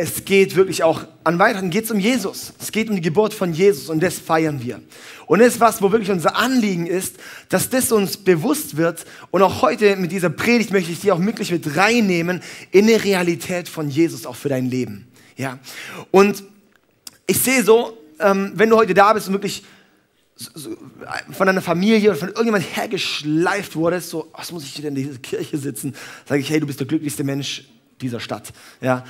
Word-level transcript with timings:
es 0.00 0.24
geht 0.24 0.56
wirklich 0.56 0.82
auch, 0.82 1.04
an 1.24 1.38
Weihnachten 1.38 1.68
geht 1.68 1.84
es 1.84 1.90
um 1.90 2.00
Jesus. 2.00 2.54
Es 2.58 2.72
geht 2.72 2.88
um 2.88 2.96
die 2.96 3.02
Geburt 3.02 3.34
von 3.34 3.52
Jesus 3.52 3.90
und 3.90 4.02
das 4.02 4.18
feiern 4.18 4.62
wir. 4.62 4.80
Und 5.26 5.40
das 5.40 5.48
ist 5.54 5.60
was, 5.60 5.82
wo 5.82 5.92
wirklich 5.92 6.10
unser 6.10 6.36
Anliegen 6.36 6.86
ist, 6.86 7.16
dass 7.50 7.68
das 7.68 7.92
uns 7.92 8.16
bewusst 8.16 8.78
wird. 8.78 9.04
Und 9.30 9.42
auch 9.42 9.60
heute 9.60 9.96
mit 9.96 10.10
dieser 10.10 10.30
Predigt 10.30 10.72
möchte 10.72 10.90
ich 10.90 11.00
dich 11.00 11.12
auch 11.12 11.20
wirklich 11.20 11.52
mit 11.52 11.76
reinnehmen 11.76 12.40
in 12.70 12.86
die 12.86 12.94
Realität 12.94 13.68
von 13.68 13.90
Jesus 13.90 14.24
auch 14.24 14.36
für 14.36 14.48
dein 14.48 14.70
Leben. 14.70 15.06
Ja. 15.36 15.58
Und 16.10 16.44
ich 17.26 17.38
sehe 17.38 17.62
so, 17.62 17.98
ähm, 18.20 18.52
wenn 18.54 18.70
du 18.70 18.76
heute 18.76 18.94
da 18.94 19.12
bist 19.12 19.26
und 19.26 19.34
wirklich 19.34 19.64
von 21.30 21.46
deiner 21.46 21.60
Familie 21.60 22.08
oder 22.08 22.18
von 22.18 22.28
irgendjemand 22.28 22.64
hergeschleift 22.74 23.76
wurdest, 23.76 24.08
so, 24.08 24.30
was 24.32 24.50
muss 24.50 24.64
ich 24.64 24.72
denn 24.72 24.86
in 24.86 24.94
dieser 24.94 25.18
Kirche 25.18 25.58
sitzen? 25.58 25.94
Sage 26.26 26.40
ich, 26.40 26.48
hey, 26.48 26.58
du 26.58 26.66
bist 26.66 26.80
der 26.80 26.86
glücklichste 26.86 27.22
Mensch 27.22 27.64
dieser 28.00 28.20
Stadt. 28.20 28.52
Ja, 28.80 29.04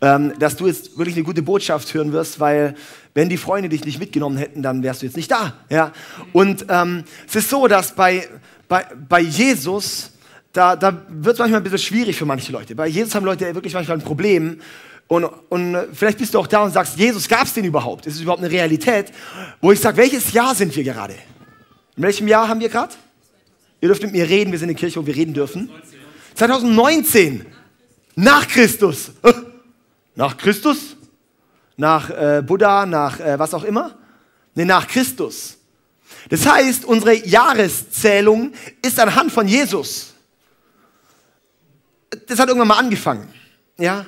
ähm, 0.00 0.32
dass 0.38 0.56
du 0.56 0.66
jetzt 0.66 0.98
wirklich 0.98 1.16
eine 1.16 1.24
gute 1.24 1.42
Botschaft 1.42 1.92
hören 1.94 2.12
wirst, 2.12 2.38
weil 2.38 2.74
wenn 3.14 3.28
die 3.28 3.38
Freunde 3.38 3.68
dich 3.68 3.84
nicht 3.84 3.98
mitgenommen 3.98 4.36
hätten, 4.36 4.62
dann 4.62 4.82
wärst 4.82 5.02
du 5.02 5.06
jetzt 5.06 5.16
nicht 5.16 5.30
da. 5.30 5.54
Ja, 5.70 5.92
und 6.32 6.66
ähm, 6.68 7.04
es 7.26 7.36
ist 7.36 7.48
so, 7.48 7.66
dass 7.66 7.94
bei, 7.94 8.28
bei, 8.68 8.86
bei 9.08 9.20
Jesus, 9.20 10.10
da, 10.52 10.76
da 10.76 11.02
wird 11.08 11.34
es 11.34 11.38
manchmal 11.38 11.60
ein 11.60 11.64
bisschen 11.64 11.78
schwierig 11.78 12.16
für 12.16 12.26
manche 12.26 12.52
Leute. 12.52 12.74
Bei 12.74 12.86
Jesus 12.86 13.14
haben 13.14 13.24
Leute 13.24 13.54
wirklich 13.54 13.72
manchmal 13.72 13.96
ein 13.96 14.02
Problem 14.02 14.60
und, 15.08 15.24
und 15.24 15.76
vielleicht 15.92 16.18
bist 16.18 16.34
du 16.34 16.40
auch 16.40 16.46
da 16.46 16.64
und 16.64 16.72
sagst, 16.72 16.98
Jesus, 16.98 17.26
gab 17.28 17.44
es 17.44 17.54
den 17.54 17.64
überhaupt? 17.64 18.06
Ist 18.06 18.16
es 18.16 18.20
überhaupt 18.20 18.42
eine 18.42 18.50
Realität? 18.50 19.12
Wo 19.60 19.72
ich 19.72 19.80
sage, 19.80 19.96
welches 19.96 20.32
Jahr 20.32 20.54
sind 20.54 20.74
wir 20.76 20.84
gerade? 20.84 21.14
In 21.96 22.02
welchem 22.02 22.28
Jahr 22.28 22.48
haben 22.48 22.60
wir 22.60 22.68
gerade? 22.68 22.92
Ihr 23.80 23.88
dürft 23.88 24.02
mit 24.02 24.12
mir 24.12 24.28
reden, 24.28 24.52
wir 24.52 24.58
sind 24.58 24.68
in 24.68 24.74
der 24.74 24.80
Kirche, 24.80 25.00
wo 25.00 25.06
wir 25.06 25.14
reden 25.14 25.32
dürfen. 25.32 25.70
2019. 26.34 27.46
Nach 28.16 28.46
Christus. 28.46 29.12
Nach 29.22 29.32
Christus? 29.32 29.46
Nach 31.76 32.10
äh, 32.10 32.42
Buddha, 32.44 32.86
nach 32.86 33.20
äh, 33.20 33.38
was 33.38 33.54
auch 33.54 33.64
immer? 33.64 33.96
Nee, 34.54 34.64
nach 34.64 34.88
Christus. 34.88 35.58
Das 36.28 36.46
heißt, 36.46 36.84
unsere 36.84 37.14
Jahreszählung 37.14 38.52
ist 38.82 38.98
anhand 38.98 39.30
von 39.30 39.46
Jesus. 39.46 40.14
Das 42.26 42.38
hat 42.38 42.48
irgendwann 42.48 42.68
mal 42.68 42.78
angefangen. 42.78 43.28
Ja? 43.76 44.06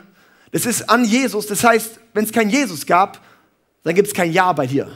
Das 0.50 0.66
ist 0.66 0.88
an 0.88 1.04
Jesus. 1.04 1.46
Das 1.46 1.62
heißt, 1.62 2.00
wenn 2.14 2.24
es 2.24 2.32
keinen 2.32 2.50
Jesus 2.50 2.86
gab, 2.86 3.20
dann 3.84 3.94
gibt 3.94 4.08
es 4.08 4.14
kein 4.14 4.32
Jahr 4.32 4.54
bei 4.54 4.66
dir. 4.66 4.90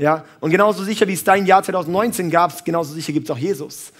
Ja? 0.00 0.24
Und 0.40 0.50
genauso 0.50 0.82
sicher, 0.82 1.06
wie 1.08 1.12
es 1.12 1.24
dein 1.24 1.44
Jahr 1.44 1.62
2019 1.62 2.30
gab, 2.30 2.64
genauso 2.64 2.94
sicher 2.94 3.12
gibt 3.12 3.28
es 3.28 3.30
auch 3.30 3.38
Jesus. 3.38 3.92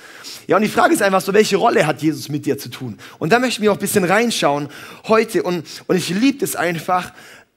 Ja, 0.46 0.56
und 0.56 0.62
die 0.62 0.68
Frage 0.68 0.94
ist 0.94 1.02
einfach 1.02 1.20
so, 1.20 1.34
welche 1.34 1.58
Rolle 1.58 1.86
hat 1.86 2.00
Jesus 2.00 2.30
mit 2.30 2.46
dir 2.46 2.56
zu 2.56 2.70
tun? 2.70 2.96
Und 3.18 3.32
da 3.32 3.38
möchten 3.38 3.62
wir 3.62 3.70
auch 3.70 3.76
ein 3.76 3.80
bisschen 3.80 4.04
reinschauen 4.04 4.68
heute. 5.08 5.42
Und, 5.42 5.62
und 5.86 5.96
ich 5.96 6.08
liebe 6.08 6.42
es 6.42 6.56
einfach, 6.56 7.12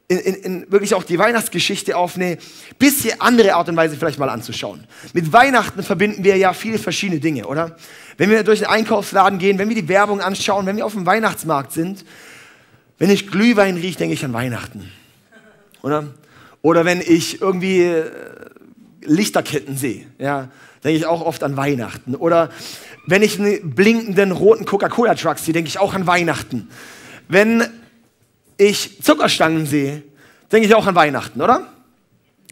in, 0.10 0.20
in, 0.20 0.36
in 0.36 0.72
wirklich 0.72 0.94
auch 0.94 1.06
die 1.06 1.18
Weihnachtsgeschichte 1.18 1.96
auf 1.96 2.18
eine 2.18 2.38
bisschen 2.78 3.22
andere 3.22 3.56
Art 3.56 3.70
und 3.70 3.78
Weise 3.78 3.96
vielleicht 3.96 4.20
mal 4.20 4.30
anzuschauen. 4.30 4.84
Mit 5.14 5.32
Weihnachten 5.32 5.82
verbinden 5.82 6.26
wir 6.26 6.36
ja 6.36 6.52
viele 6.52 6.80
verschiedene 6.80 7.22
Dinge, 7.22 7.48
oder? 7.48 7.78
Wenn 8.18 8.30
wir 8.30 8.44
durch 8.44 8.60
den 8.60 8.68
Einkaufsladen 8.68 9.40
gehen, 9.40 9.58
wenn 9.58 9.70
wir 9.70 9.76
die 9.78 9.88
Werbung 9.88 10.20
anschauen, 10.20 10.66
wenn 10.66 10.76
wir 10.76 10.86
auf 10.86 10.94
dem 10.94 11.06
Weihnachtsmarkt 11.06 11.72
sind, 11.72 12.04
wenn 12.98 13.10
ich 13.10 13.32
Glühwein 13.32 13.78
rieche, 13.78 14.00
denke 14.00 14.16
ich 14.16 14.26
an 14.26 14.34
Weihnachten. 14.34 14.92
Oder? 15.82 16.08
Oder 16.64 16.86
wenn 16.86 17.02
ich 17.02 17.42
irgendwie 17.42 17.82
äh, 17.82 18.10
Lichterketten 19.02 19.78
sehe, 19.78 20.06
ja, 20.18 20.50
denke 20.84 20.98
ich 20.98 21.06
auch 21.06 21.22
oft 21.22 21.44
an 21.44 21.58
Weihnachten. 21.58 22.16
Oder 22.16 22.50
wenn 23.06 23.22
ich 23.22 23.38
einen 23.38 23.76
blinkenden 23.76 24.32
roten 24.32 24.66
Coca-Cola-Truck 24.66 25.40
sehe, 25.40 25.54
denke 25.54 25.68
ich 25.68 25.78
auch 25.78 25.94
an 25.94 26.08
Weihnachten. 26.08 26.70
Wenn 27.28 27.66
ich 28.58 29.04
Zuckerstangen 29.04 29.66
sehe, 29.66 30.04
denke 30.54 30.68
ich 30.68 30.74
auch 30.74 30.88
an 30.88 30.96
Weihnachten, 30.96 31.42
oder? 31.42 31.68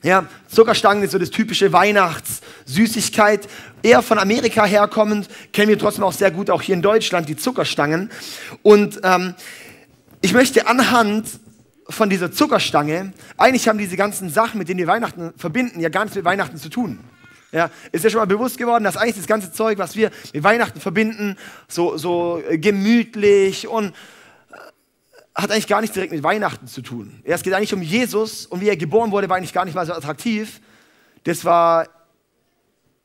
Ja, 0.04 0.26
Zuckerstangen 0.48 1.04
ist 1.04 1.12
so 1.12 1.20
das 1.20 1.30
typische 1.30 1.72
Weihnachtssüßigkeit. 1.72 3.48
Eher 3.82 4.02
von 4.02 4.20
Amerika 4.20 4.66
herkommend, 4.66 5.30
kennen 5.54 5.70
wir 5.70 5.80
trotzdem 5.80 6.04
auch 6.04 6.12
sehr 6.12 6.32
gut 6.32 6.50
auch 6.50 6.62
hier 6.62 6.76
in 6.76 6.82
Deutschland 6.82 7.30
die 7.30 7.38
Zuckerstangen. 7.38 8.12
Und 8.62 9.00
ähm, 9.04 9.36
ich 10.20 10.34
möchte 10.34 10.68
anhand 10.68 11.28
von 11.92 12.10
dieser 12.10 12.32
Zuckerstange, 12.32 13.14
eigentlich 13.38 13.68
haben 13.68 13.78
diese 13.78 13.98
ganzen 13.98 14.30
Sachen, 14.30 14.58
mit 14.58 14.70
denen 14.70 14.80
wir 14.80 14.88
Weihnachten 14.88 15.34
verbinden, 15.38 15.80
ja 15.80 15.90
gar 15.90 16.04
nichts 16.04 16.16
mit 16.16 16.26
Weihnachten 16.26 16.58
zu 16.58 16.70
tun. 16.70 17.00
Ja, 17.52 17.70
ist 17.92 18.04
ja 18.04 18.10
schon 18.10 18.20
mal 18.20 18.26
bewusst 18.26 18.58
geworden, 18.58 18.86
dass 18.86 18.96
eigentlich 18.96 19.18
das 19.18 19.28
ganze 19.28 19.52
Zeug, 19.52 19.78
was 19.78 19.96
wir 19.96 20.10
mit 20.34 20.42
Weihnachten 20.44 20.80
verbinden, 20.80 21.36
so, 21.68 21.98
so 21.98 22.42
gemütlich 22.50 23.68
und 23.68 23.88
äh, 23.88 24.56
hat 25.36 25.52
eigentlich 25.52 25.68
gar 25.68 25.82
nichts 25.82 25.94
direkt 25.94 26.14
mit 26.14 26.24
Weihnachten 26.24 26.68
zu 26.68 26.82
tun. 26.82 27.22
Ja, 27.26 27.36
es 27.36 27.44
geht 27.44 27.54
eigentlich 27.54 27.74
um 27.74 27.82
Jesus 27.82 28.46
und 28.46 28.62
wie 28.62 28.70
er 28.70 28.78
geboren 28.78 29.12
wurde, 29.12 29.28
war 29.28 29.36
eigentlich 29.36 29.54
gar 29.54 29.66
nicht 29.66 29.76
mal 29.76 29.86
so 29.86 29.92
attraktiv. 29.92 30.62
Das 31.26 31.44
war 31.44 31.90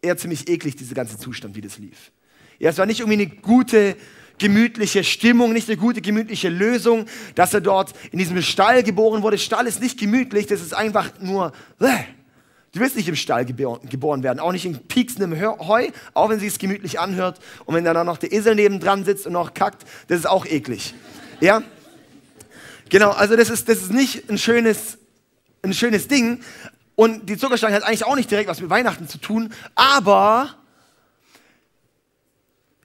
eher 0.00 0.16
ziemlich 0.16 0.48
eklig, 0.48 0.76
dieser 0.76 0.94
ganze 0.94 1.18
Zustand, 1.18 1.56
wie 1.56 1.60
das 1.60 1.78
lief. 1.78 2.12
Ja, 2.60 2.70
es 2.70 2.78
war 2.78 2.86
nicht 2.86 3.00
irgendwie 3.00 3.20
eine 3.20 3.26
gute 3.26 3.96
gemütliche 4.38 5.04
Stimmung, 5.04 5.52
nicht 5.52 5.68
eine 5.68 5.76
gute 5.76 6.00
gemütliche 6.00 6.48
Lösung, 6.48 7.06
dass 7.34 7.54
er 7.54 7.60
dort 7.60 7.94
in 8.10 8.18
diesem 8.18 8.40
Stall 8.42 8.82
geboren 8.82 9.22
wurde. 9.22 9.38
Stall 9.38 9.66
ist 9.66 9.80
nicht 9.80 9.98
gemütlich, 9.98 10.46
das 10.46 10.60
ist 10.60 10.74
einfach 10.74 11.10
nur. 11.20 11.52
Äh. 11.80 12.04
Du 12.72 12.80
willst 12.80 12.96
nicht 12.96 13.08
im 13.08 13.16
Stall 13.16 13.46
geboren 13.46 14.22
werden, 14.22 14.38
auch 14.38 14.52
nicht 14.52 14.66
in 14.66 14.76
pieksendem 14.76 15.40
Heu, 15.40 15.88
auch 16.12 16.28
wenn 16.28 16.36
es 16.36 16.42
sich 16.42 16.58
gemütlich 16.58 17.00
anhört. 17.00 17.40
Und 17.64 17.74
wenn 17.74 17.84
dann 17.84 18.04
noch 18.04 18.18
der 18.18 18.32
Esel 18.32 18.54
nebendran 18.54 19.02
sitzt 19.06 19.26
und 19.26 19.32
noch 19.32 19.54
kackt, 19.54 19.86
das 20.08 20.18
ist 20.18 20.26
auch 20.26 20.44
eklig. 20.44 20.92
Ja? 21.40 21.62
Genau, 22.90 23.12
also 23.12 23.34
das 23.34 23.48
ist, 23.48 23.70
das 23.70 23.78
ist 23.78 23.92
nicht 23.92 24.28
ein 24.28 24.36
schönes, 24.36 24.98
ein 25.62 25.72
schönes 25.72 26.06
Ding. 26.06 26.42
Und 26.96 27.30
die 27.30 27.38
Zuckerstange 27.38 27.74
hat 27.74 27.82
eigentlich 27.82 28.04
auch 28.04 28.16
nicht 28.16 28.30
direkt 28.30 28.50
was 28.50 28.60
mit 28.60 28.68
Weihnachten 28.68 29.08
zu 29.08 29.16
tun, 29.18 29.54
aber 29.74 30.54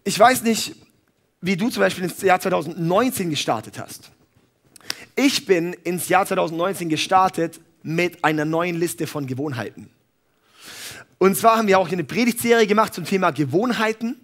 ich 0.05 0.17
weiß 0.17 0.43
nicht, 0.43 0.75
wie 1.41 1.57
du 1.57 1.69
zum 1.69 1.81
Beispiel 1.81 2.03
ins 2.03 2.21
Jahr 2.21 2.39
2019 2.39 3.29
gestartet 3.29 3.79
hast. 3.79 4.11
Ich 5.15 5.45
bin 5.45 5.73
ins 5.73 6.07
Jahr 6.07 6.25
2019 6.25 6.89
gestartet 6.89 7.59
mit 7.83 8.23
einer 8.23 8.45
neuen 8.45 8.79
Liste 8.79 9.07
von 9.07 9.25
Gewohnheiten. 9.27 9.89
Und 11.17 11.35
zwar 11.35 11.57
haben 11.57 11.67
wir 11.67 11.79
auch 11.79 11.91
eine 11.91 12.03
Predigtserie 12.03 12.67
gemacht 12.67 12.93
zum 12.93 13.05
Thema 13.05 13.31
Gewohnheiten. 13.31 14.19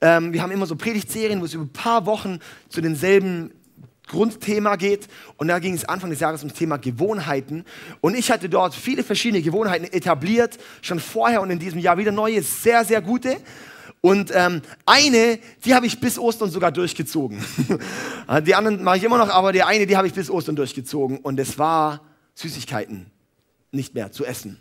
Ähm, 0.00 0.32
wir 0.32 0.42
haben 0.42 0.50
immer 0.50 0.66
so 0.66 0.76
Predigtserien, 0.76 1.40
wo 1.40 1.44
es 1.44 1.54
über 1.54 1.64
ein 1.64 1.72
paar 1.72 2.06
Wochen 2.06 2.40
zu 2.68 2.80
denselben 2.80 3.52
Grundthema 4.06 4.76
geht. 4.76 5.08
Und 5.36 5.48
da 5.48 5.58
ging 5.58 5.74
es 5.74 5.84
Anfang 5.84 6.10
des 6.10 6.20
Jahres 6.20 6.42
ums 6.42 6.54
Thema 6.54 6.76
Gewohnheiten. 6.76 7.64
Und 8.00 8.14
ich 8.14 8.30
hatte 8.30 8.48
dort 8.48 8.74
viele 8.74 9.02
verschiedene 9.02 9.42
Gewohnheiten 9.42 9.84
etabliert, 9.84 10.58
schon 10.82 11.00
vorher 11.00 11.40
und 11.40 11.50
in 11.50 11.58
diesem 11.58 11.78
Jahr 11.78 11.96
wieder 11.96 12.12
neue, 12.12 12.42
sehr, 12.42 12.84
sehr 12.84 13.00
gute. 13.00 13.38
Und 14.04 14.32
ähm, 14.34 14.60
eine, 14.84 15.38
die 15.64 15.74
habe 15.74 15.86
ich 15.86 15.98
bis 15.98 16.18
Ostern 16.18 16.50
sogar 16.50 16.70
durchgezogen. 16.70 17.42
die 18.46 18.54
anderen 18.54 18.84
mache 18.84 18.98
ich 18.98 19.04
immer 19.04 19.16
noch, 19.16 19.30
aber 19.30 19.50
die 19.50 19.62
eine, 19.62 19.86
die 19.86 19.96
habe 19.96 20.06
ich 20.06 20.12
bis 20.12 20.28
Ostern 20.28 20.56
durchgezogen. 20.56 21.20
Und 21.20 21.40
es 21.40 21.58
war 21.58 22.02
Süßigkeiten 22.34 23.06
nicht 23.70 23.94
mehr 23.94 24.12
zu 24.12 24.26
essen. 24.26 24.60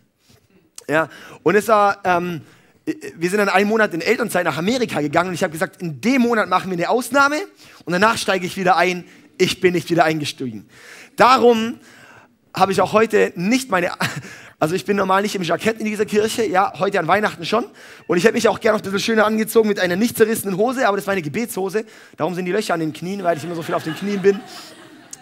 Ja, 0.87 1.09
und 1.43 1.55
es 1.55 1.67
war, 1.67 1.99
ähm, 2.05 2.39
wir 2.85 3.29
sind 3.29 3.39
dann 3.39 3.49
einen 3.49 3.67
Monat 3.67 3.93
in 3.93 3.99
Elternzeit 3.99 4.45
nach 4.45 4.57
Amerika 4.57 5.01
gegangen 5.01 5.27
und 5.27 5.35
ich 5.35 5.43
habe 5.43 5.51
gesagt, 5.51 5.81
in 5.81 5.99
dem 5.99 6.21
Monat 6.21 6.47
machen 6.47 6.71
wir 6.71 6.77
eine 6.77 6.87
Ausnahme 6.87 7.35
und 7.83 7.91
danach 7.91 8.17
steige 8.17 8.45
ich 8.45 8.55
wieder 8.55 8.77
ein. 8.77 9.03
Ich 9.37 9.59
bin 9.59 9.73
nicht 9.73 9.89
wieder 9.89 10.05
eingestiegen. 10.05 10.69
Darum 11.17 11.81
habe 12.53 12.71
ich 12.71 12.79
auch 12.79 12.93
heute 12.93 13.33
nicht 13.35 13.69
meine, 13.69 13.91
also 14.63 14.75
ich 14.75 14.85
bin 14.85 14.95
normal 14.95 15.23
nicht 15.23 15.35
im 15.35 15.43
Jackett 15.43 15.79
in 15.79 15.85
dieser 15.85 16.05
Kirche, 16.05 16.45
ja, 16.45 16.71
heute 16.79 16.97
an 16.97 17.05
Weihnachten 17.05 17.45
schon. 17.45 17.65
Und 18.07 18.15
ich 18.15 18.23
hätte 18.23 18.35
mich 18.35 18.47
auch 18.47 18.61
gerne 18.61 18.77
noch 18.77 18.81
ein 18.81 18.93
bisschen 18.93 19.13
schöner 19.13 19.25
angezogen 19.25 19.67
mit 19.67 19.77
einer 19.77 19.97
nicht 19.97 20.15
zerrissenen 20.15 20.55
Hose, 20.55 20.87
aber 20.87 20.95
das 20.95 21.05
war 21.05 21.11
eine 21.11 21.21
Gebetshose. 21.21 21.83
Darum 22.15 22.33
sind 22.33 22.45
die 22.45 22.53
Löcher 22.53 22.73
an 22.73 22.79
den 22.79 22.93
Knien, 22.93 23.25
weil 23.25 23.35
ich 23.35 23.43
immer 23.43 23.55
so 23.55 23.61
viel 23.61 23.75
auf 23.75 23.83
den 23.83 23.93
Knien 23.93 24.21
bin. 24.21 24.39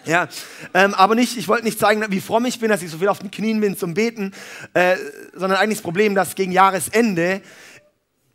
Ja, 0.04 0.28
ähm, 0.74 0.94
aber 0.94 1.16
nicht, 1.16 1.36
ich 1.36 1.48
wollte 1.48 1.64
nicht 1.64 1.80
zeigen, 1.80 2.04
wie 2.10 2.20
fromm 2.20 2.44
ich 2.44 2.60
bin, 2.60 2.68
dass 2.68 2.82
ich 2.82 2.90
so 2.92 2.98
viel 2.98 3.08
auf 3.08 3.18
den 3.18 3.32
Knien 3.32 3.60
bin 3.60 3.76
zum 3.76 3.94
Beten, 3.94 4.30
äh, 4.74 4.94
sondern 5.34 5.58
eigentlich 5.58 5.78
das 5.78 5.82
Problem, 5.82 6.14
dass 6.14 6.36
gegen 6.36 6.52
Jahresende 6.52 7.40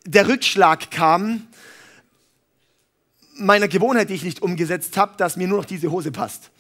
der 0.03 0.27
Rückschlag 0.27 0.91
kam 0.91 1.47
meiner 3.37 3.69
Gewohnheit, 3.69 4.09
die 4.09 4.15
ich 4.15 4.23
nicht 4.23 4.41
umgesetzt 4.41 4.97
habe, 4.97 5.13
dass 5.15 5.37
mir 5.37 5.47
nur 5.47 5.59
noch 5.59 5.65
diese 5.65 5.89
Hose 5.89 6.11
passt. 6.11 6.51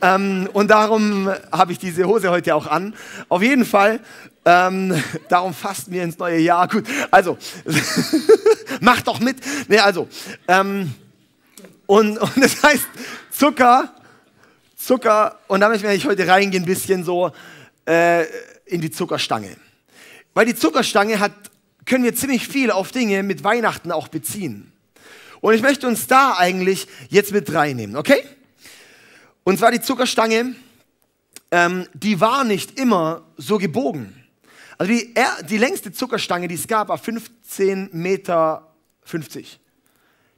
Ähm, 0.00 0.48
und 0.52 0.68
darum 0.68 1.30
habe 1.50 1.72
ich 1.72 1.78
diese 1.78 2.04
Hose 2.04 2.30
heute 2.30 2.54
auch 2.54 2.66
an. 2.66 2.94
Auf 3.28 3.42
jeden 3.42 3.64
Fall, 3.64 4.00
ähm, 4.44 4.94
darum 5.28 5.54
fasten 5.54 5.92
wir 5.92 6.02
ins 6.02 6.18
neue 6.18 6.38
Jahr. 6.38 6.68
Gut, 6.68 6.84
also, 7.10 7.36
macht 8.80 9.06
doch 9.06 9.20
mit. 9.20 9.38
Nee, 9.68 9.78
also, 9.78 10.08
ähm, 10.46 10.94
und, 11.86 12.18
und 12.18 12.36
das 12.42 12.62
heißt, 12.62 12.86
Zucker, 13.30 13.92
Zucker, 14.76 15.38
und 15.48 15.60
damit 15.60 15.82
werde 15.82 15.96
ich 15.96 16.06
heute 16.06 16.26
reingehen, 16.26 16.62
ein 16.62 16.66
bisschen 16.66 17.04
so 17.04 17.32
äh, 17.86 18.24
in 18.66 18.80
die 18.80 18.90
Zuckerstange. 18.90 19.56
Weil 20.34 20.46
die 20.46 20.54
Zuckerstange 20.54 21.18
hat, 21.18 21.32
können 21.84 22.04
wir 22.04 22.14
ziemlich 22.14 22.46
viel 22.46 22.70
auf 22.70 22.92
Dinge 22.92 23.22
mit 23.22 23.42
Weihnachten 23.42 23.90
auch 23.90 24.08
beziehen. 24.08 24.72
Und 25.40 25.54
ich 25.54 25.62
möchte 25.62 25.86
uns 25.86 26.06
da 26.06 26.36
eigentlich 26.36 26.86
jetzt 27.08 27.32
mit 27.32 27.52
reinnehmen, 27.52 27.96
okay? 27.96 28.22
Und 29.48 29.56
zwar 29.56 29.70
die 29.70 29.80
Zuckerstange, 29.80 30.54
ähm, 31.50 31.86
die 31.94 32.20
war 32.20 32.44
nicht 32.44 32.78
immer 32.78 33.22
so 33.38 33.56
gebogen. 33.56 34.14
Also 34.76 34.92
die, 34.92 35.14
die 35.48 35.56
längste 35.56 35.90
Zuckerstange, 35.90 36.48
die 36.48 36.54
es 36.54 36.68
gab, 36.68 36.90
war 36.90 36.98
15,50 36.98 37.88
Meter. 37.92 38.70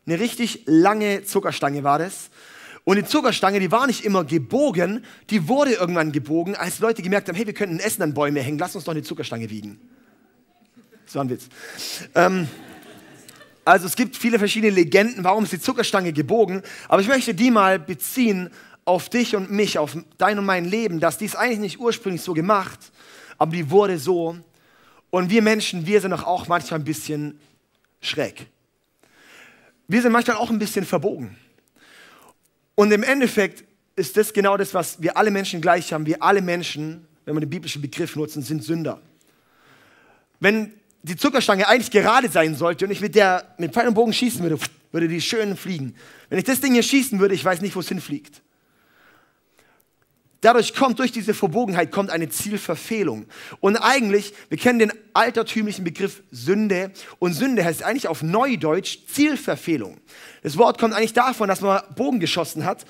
Eine 0.07 0.21
richtig 0.21 0.63
lange 0.67 1.25
Zuckerstange 1.25 1.83
war 1.83 1.99
das. 1.99 2.31
Und 2.85 2.99
die 2.99 3.05
Zuckerstange, 3.05 3.59
die 3.59 3.73
war 3.73 3.89
nicht 3.89 4.05
immer 4.05 4.23
gebogen, 4.23 5.05
die 5.31 5.49
wurde 5.49 5.73
irgendwann 5.73 6.13
gebogen, 6.13 6.55
als 6.55 6.79
Leute 6.79 7.03
gemerkt 7.03 7.27
haben, 7.27 7.35
hey, 7.35 7.47
wir 7.47 7.55
könnten 7.55 7.81
Essen 7.81 8.03
an 8.03 8.15
Bäume 8.15 8.41
hängen, 8.43 8.61
lass 8.61 8.77
uns 8.77 8.85
doch 8.85 8.93
eine 8.93 9.03
Zuckerstange 9.03 9.51
wiegen. 9.51 9.81
Das 11.07 11.17
war 11.17 11.25
ein 11.25 11.31
Witz. 11.31 11.49
Ähm, 12.15 12.47
also 13.65 13.87
es 13.87 13.97
gibt 13.97 14.17
viele 14.17 14.39
verschiedene 14.39 14.73
Legenden, 14.73 15.25
warum 15.25 15.45
ist 15.45 15.53
die 15.53 15.61
Zuckerstange 15.61 16.13
gebogen, 16.13 16.63
aber 16.89 17.03
ich 17.03 17.09
möchte 17.09 17.35
die 17.35 17.51
mal 17.51 17.81
beziehen 17.81 18.51
auf 18.91 19.09
dich 19.09 19.37
und 19.37 19.53
mich, 19.53 19.79
auf 19.79 19.97
dein 20.19 20.39
und 20.39 20.45
mein 20.45 20.65
Leben, 20.65 20.99
dass 20.99 21.17
dies 21.17 21.37
eigentlich 21.37 21.61
nicht 21.61 21.79
ursprünglich 21.79 22.23
so 22.23 22.35
gemacht, 22.35 22.91
aber 23.39 23.53
die 23.53 23.71
wurde 23.71 23.99
so. 23.99 24.37
Und 25.11 25.31
wir 25.31 25.43
Menschen, 25.43 25.87
wir 25.87 26.01
sind 26.01 26.13
auch 26.13 26.49
manchmal 26.49 26.81
ein 26.81 26.85
bisschen 26.85 27.41
schräg. 28.01 28.47
Wir 29.87 30.03
sind 30.03 30.11
manchmal 30.11 30.37
auch 30.37 30.51
ein 30.51 30.59
bisschen 30.59 30.85
verbogen. 30.85 31.37
Und 32.75 32.91
im 32.91 33.05
Endeffekt 33.05 33.65
ist 33.95 34.17
das 34.17 34.33
genau 34.33 34.57
das, 34.57 34.75
was 34.75 35.01
wir 35.01 35.17
alle 35.17 35.31
Menschen 35.31 35.61
gleich 35.61 35.93
haben. 35.93 36.05
Wir 36.05 36.21
alle 36.21 36.43
Menschen, 36.43 37.07
wenn 37.25 37.37
wir 37.37 37.41
den 37.41 37.51
biblischen 37.51 37.83
Begriff 37.83 38.17
nutzen, 38.17 38.43
sind 38.43 38.65
Sünder. 38.65 39.01
Wenn 40.41 40.73
die 41.03 41.17
Zuckerstange 41.17 41.69
eigentlich 41.69 41.93
gerade 41.93 42.29
sein 42.29 42.57
sollte 42.57 42.87
und 42.87 42.91
ich 42.91 43.01
mit 43.01 43.15
der 43.15 43.55
mit 43.57 43.73
Pfeil 43.73 43.87
und 43.87 43.95
Bogen 43.95 44.13
schießen 44.13 44.43
würde, 44.43 44.59
würde 44.91 45.07
die 45.07 45.21
schön 45.21 45.57
fliegen. 45.57 45.95
Wenn 46.29 46.39
ich 46.39 46.45
das 46.45 46.61
Ding 46.61 46.73
hier 46.73 46.83
schießen 46.83 47.21
würde, 47.21 47.35
ich 47.37 47.45
weiß 47.45 47.61
nicht, 47.61 47.77
wo 47.77 47.81
es 47.81 47.89
hinfliegt. 47.89 48.43
Dadurch 50.43 50.75
kommt, 50.75 50.99
durch 50.99 51.13
diese 51.13 51.35
Verbogenheit, 51.35 51.93
kommt 51.93 52.11
eine 52.11 52.31
Zielverfehlung. 52.31 53.27
Und 53.61 53.77
eigentlich, 53.77 54.33
wir 54.49 54.57
kennen 54.57 54.79
den 54.79 54.93
altertümlichen 55.13 55.85
Begriff 55.85 56.23
Sünde. 56.31 56.93
Und 57.19 57.35
Sünde 57.35 57.63
heißt 57.63 57.83
eigentlich 57.83 58.09
auf 58.09 58.23
Neudeutsch 58.23 59.01
Zielverfehlung. 59.07 59.99
Das 60.43 60.57
Wort 60.57 60.79
kommt 60.79 60.95
eigentlich 60.95 61.13
davon, 61.13 61.49
dass 61.49 61.61
man 61.61 61.83
Bogen 61.95 62.21
geschossen 62.21 62.65
hat. 62.65 62.87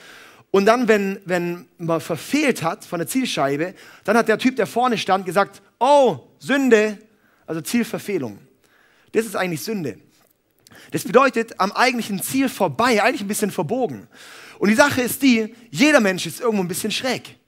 Und 0.52 0.66
dann, 0.66 0.86
wenn, 0.86 1.18
wenn 1.24 1.66
man 1.78 2.00
verfehlt 2.00 2.62
hat 2.62 2.84
von 2.84 3.00
der 3.00 3.08
Zielscheibe, 3.08 3.74
dann 4.04 4.16
hat 4.16 4.28
der 4.28 4.38
Typ, 4.38 4.54
der 4.54 4.66
vorne 4.66 4.96
stand, 4.96 5.26
gesagt, 5.26 5.60
oh, 5.80 6.20
Sünde, 6.38 6.98
also 7.46 7.60
Zielverfehlung. 7.60 8.38
Das 9.10 9.26
ist 9.26 9.34
eigentlich 9.34 9.62
Sünde. 9.62 9.98
Das 10.92 11.02
bedeutet, 11.02 11.58
am 11.58 11.72
eigentlichen 11.72 12.22
Ziel 12.22 12.48
vorbei, 12.48 13.02
eigentlich 13.02 13.22
ein 13.22 13.28
bisschen 13.28 13.50
verbogen. 13.50 14.06
Und 14.60 14.68
die 14.68 14.76
Sache 14.76 15.02
ist 15.02 15.20
die, 15.22 15.54
jeder 15.70 16.00
Mensch 16.00 16.26
ist 16.26 16.40
irgendwo 16.40 16.62
ein 16.62 16.68
bisschen 16.68 16.92
schräg. 16.92 17.39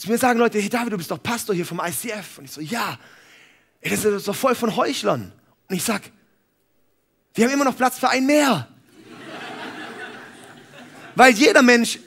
Zu 0.00 0.10
mir 0.10 0.16
sagen 0.16 0.38
Leute, 0.38 0.58
hey 0.58 0.70
David, 0.70 0.94
du 0.94 0.96
bist 0.96 1.10
doch 1.10 1.22
Pastor 1.22 1.54
hier 1.54 1.66
vom 1.66 1.78
ICF. 1.78 2.38
Und 2.38 2.46
ich 2.46 2.52
so, 2.52 2.62
ja, 2.62 2.98
ey, 3.82 3.90
das 3.90 4.02
ist 4.02 4.26
doch 4.26 4.34
voll 4.34 4.54
von 4.54 4.74
Heuchlern. 4.74 5.30
Und 5.68 5.76
ich 5.76 5.82
sag, 5.82 6.00
wir 7.34 7.44
haben 7.44 7.52
immer 7.52 7.66
noch 7.66 7.76
Platz 7.76 7.98
für 7.98 8.08
einen 8.08 8.24
mehr. 8.24 8.66
Weil 11.16 11.34
jeder 11.34 11.60
Mensch 11.60 11.98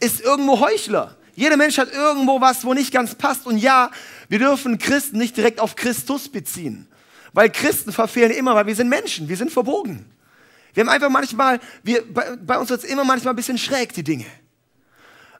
ist 0.00 0.22
irgendwo 0.22 0.58
Heuchler. 0.58 1.18
Jeder 1.34 1.58
Mensch 1.58 1.76
hat 1.76 1.92
irgendwo 1.92 2.40
was, 2.40 2.64
wo 2.64 2.72
nicht 2.72 2.94
ganz 2.94 3.14
passt. 3.14 3.44
Und 3.44 3.58
ja, 3.58 3.90
wir 4.30 4.38
dürfen 4.38 4.78
Christen 4.78 5.18
nicht 5.18 5.36
direkt 5.36 5.60
auf 5.60 5.76
Christus 5.76 6.30
beziehen. 6.30 6.88
Weil 7.34 7.52
Christen 7.52 7.92
verfehlen 7.92 8.30
immer, 8.30 8.54
weil 8.54 8.64
wir 8.64 8.74
sind 8.74 8.88
Menschen, 8.88 9.28
wir 9.28 9.36
sind 9.36 9.52
verbogen. 9.52 10.06
Wir 10.72 10.82
haben 10.82 10.88
einfach 10.88 11.10
manchmal, 11.10 11.60
wir, 11.82 12.10
bei, 12.10 12.36
bei 12.36 12.56
uns 12.58 12.70
wird 12.70 12.84
es 12.84 12.88
immer 12.88 13.04
manchmal 13.04 13.34
ein 13.34 13.36
bisschen 13.36 13.58
schräg, 13.58 13.92
die 13.92 14.02
Dinge 14.02 14.24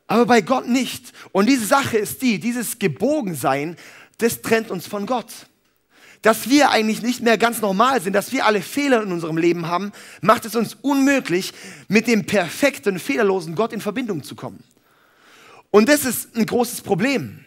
aber 0.09 0.27
bei 0.27 0.41
Gott 0.41 0.67
nicht. 0.67 1.13
Und 1.31 1.49
diese 1.49 1.67
Sache 1.67 1.99
ist 1.99 2.23
die, 2.23 2.41
dieses 2.41 2.79
Gebogensein, 2.79 3.77
das 4.17 4.43
trennt 4.43 4.71
uns 4.71 4.89
von 4.89 5.07
Gott. 5.07 5.33
Dass 6.23 6.49
wir 6.49 6.71
eigentlich 6.71 7.03
nicht 7.03 7.23
mehr 7.23 7.39
ganz 7.39 7.61
normal 7.61 8.01
sind, 8.01 8.15
dass 8.15 8.33
wir 8.33 8.45
alle 8.45 8.61
Fehler 8.61 9.03
in 9.03 9.13
unserem 9.13 9.37
Leben 9.37 9.69
haben, 9.69 9.93
macht 10.21 10.47
es 10.47 10.57
uns 10.57 10.77
unmöglich, 10.81 11.53
mit 11.87 12.09
dem 12.09 12.27
perfekten, 12.27 12.99
fehlerlosen 12.99 13.55
Gott 13.55 13.73
in 13.73 13.81
Verbindung 13.81 14.25
zu 14.25 14.35
kommen. 14.35 14.65
Und 15.71 15.89
das 15.89 16.05
ist 16.05 16.35
ein 16.35 16.47
großes 16.47 16.81
Problem, 16.81 17.45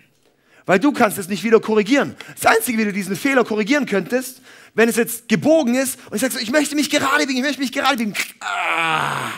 weil 0.65 0.79
du 0.79 0.93
kannst 0.93 1.17
es 1.17 1.27
nicht 1.27 1.43
wieder 1.43 1.59
korrigieren. 1.59 2.15
Das 2.39 2.45
Einzige, 2.45 2.77
wie 2.77 2.85
du 2.85 2.93
diesen 2.93 3.15
Fehler 3.15 3.43
korrigieren 3.43 3.87
könntest, 3.87 4.41
wenn 4.75 4.87
es 4.87 4.95
jetzt 4.95 5.27
gebogen 5.27 5.73
ist 5.73 5.97
und 6.09 6.15
ich 6.15 6.21
sage 6.21 6.35
so, 6.35 6.39
ich 6.39 6.51
möchte 6.51 6.75
mich 6.75 6.89
gerade 6.91 7.25
biegen, 7.25 7.39
ich 7.39 7.43
möchte 7.43 7.61
mich 7.61 7.73
gerade 7.73 7.97
biegen, 7.97 8.13
ah, 8.39 9.31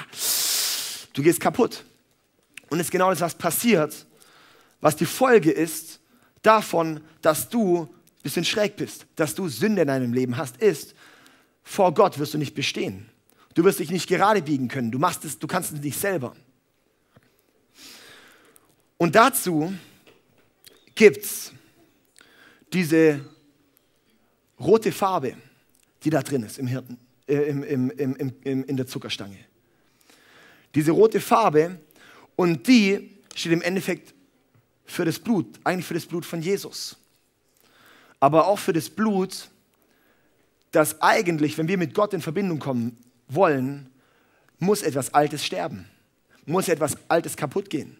du 1.14 1.24
gehst 1.24 1.40
kaputt. 1.40 1.86
Und 2.74 2.80
ist 2.80 2.90
genau 2.90 3.12
das, 3.12 3.22
was 3.22 3.36
passiert, 3.36 4.08
was 4.82 4.96
die 4.96 5.06
Folge 5.06 5.52
ist 5.52 6.00
davon, 6.42 7.02
dass 7.22 7.48
du 7.48 7.84
ein 7.84 7.90
bisschen 8.24 8.44
schräg 8.44 8.78
bist, 8.78 9.06
dass 9.16 9.36
du 9.36 9.48
Sünde 9.48 9.84
in 9.84 9.90
deinem 9.90 10.12
Leben 10.12 10.38
hast, 10.38 10.58
ist, 10.58 10.96
vor 11.62 11.94
Gott 11.94 12.18
wirst 12.18 12.34
du 12.34 12.40
nicht 12.40 12.56
bestehen. 12.56 13.08
Du 13.54 13.64
wirst 13.64 13.78
dich 13.78 13.92
nicht 13.92 14.10
gerade 14.10 14.42
biegen 14.42 14.70
können. 14.70 14.90
Du, 14.90 14.98
machst 14.98 15.24
es, 15.24 15.38
du 15.38 15.46
kannst 15.46 15.72
es 15.72 15.82
nicht 15.82 16.00
selber. 16.00 16.36
Und 18.98 19.14
dazu 19.14 19.72
gibt 20.96 21.24
es 21.24 21.54
diese 22.74 23.24
rote 24.60 24.92
Farbe, 24.92 25.38
die 26.04 26.10
da 26.10 26.24
drin 26.24 26.42
ist 26.42 26.58
im 26.58 26.66
Hirten, 26.66 26.98
äh, 27.28 27.36
im, 27.36 27.62
im, 27.92 27.92
im, 28.42 28.64
in 28.64 28.78
der 28.78 28.88
Zuckerstange. 28.88 29.38
Diese 30.74 30.90
rote 30.90 31.20
Farbe 31.20 31.80
und 32.36 32.68
die 32.68 33.12
steht 33.36 33.52
im 33.52 33.62
Endeffekt 33.62 34.14
für 34.86 35.06
das 35.06 35.20
Blut, 35.20 35.48
eigentlich 35.64 35.86
für 35.86 35.94
das 35.94 36.06
Blut 36.06 36.26
von 36.26 36.42
Jesus. 36.42 36.98
Aber 38.20 38.48
auch 38.48 38.60
für 38.60 38.74
das 38.74 38.90
Blut, 38.90 39.50
das 40.72 41.02
eigentlich, 41.02 41.58
wenn 41.58 41.68
wir 41.68 41.78
mit 41.78 41.94
Gott 41.94 42.14
in 42.14 42.22
Verbindung 42.22 42.60
kommen 42.60 42.98
wollen, 43.28 43.90
muss 44.60 44.82
etwas 44.82 45.14
Altes 45.14 45.46
sterben. 45.46 45.86
Muss 46.46 46.68
etwas 46.68 46.98
Altes 47.08 47.36
kaputt 47.36 47.70
gehen. 47.70 47.98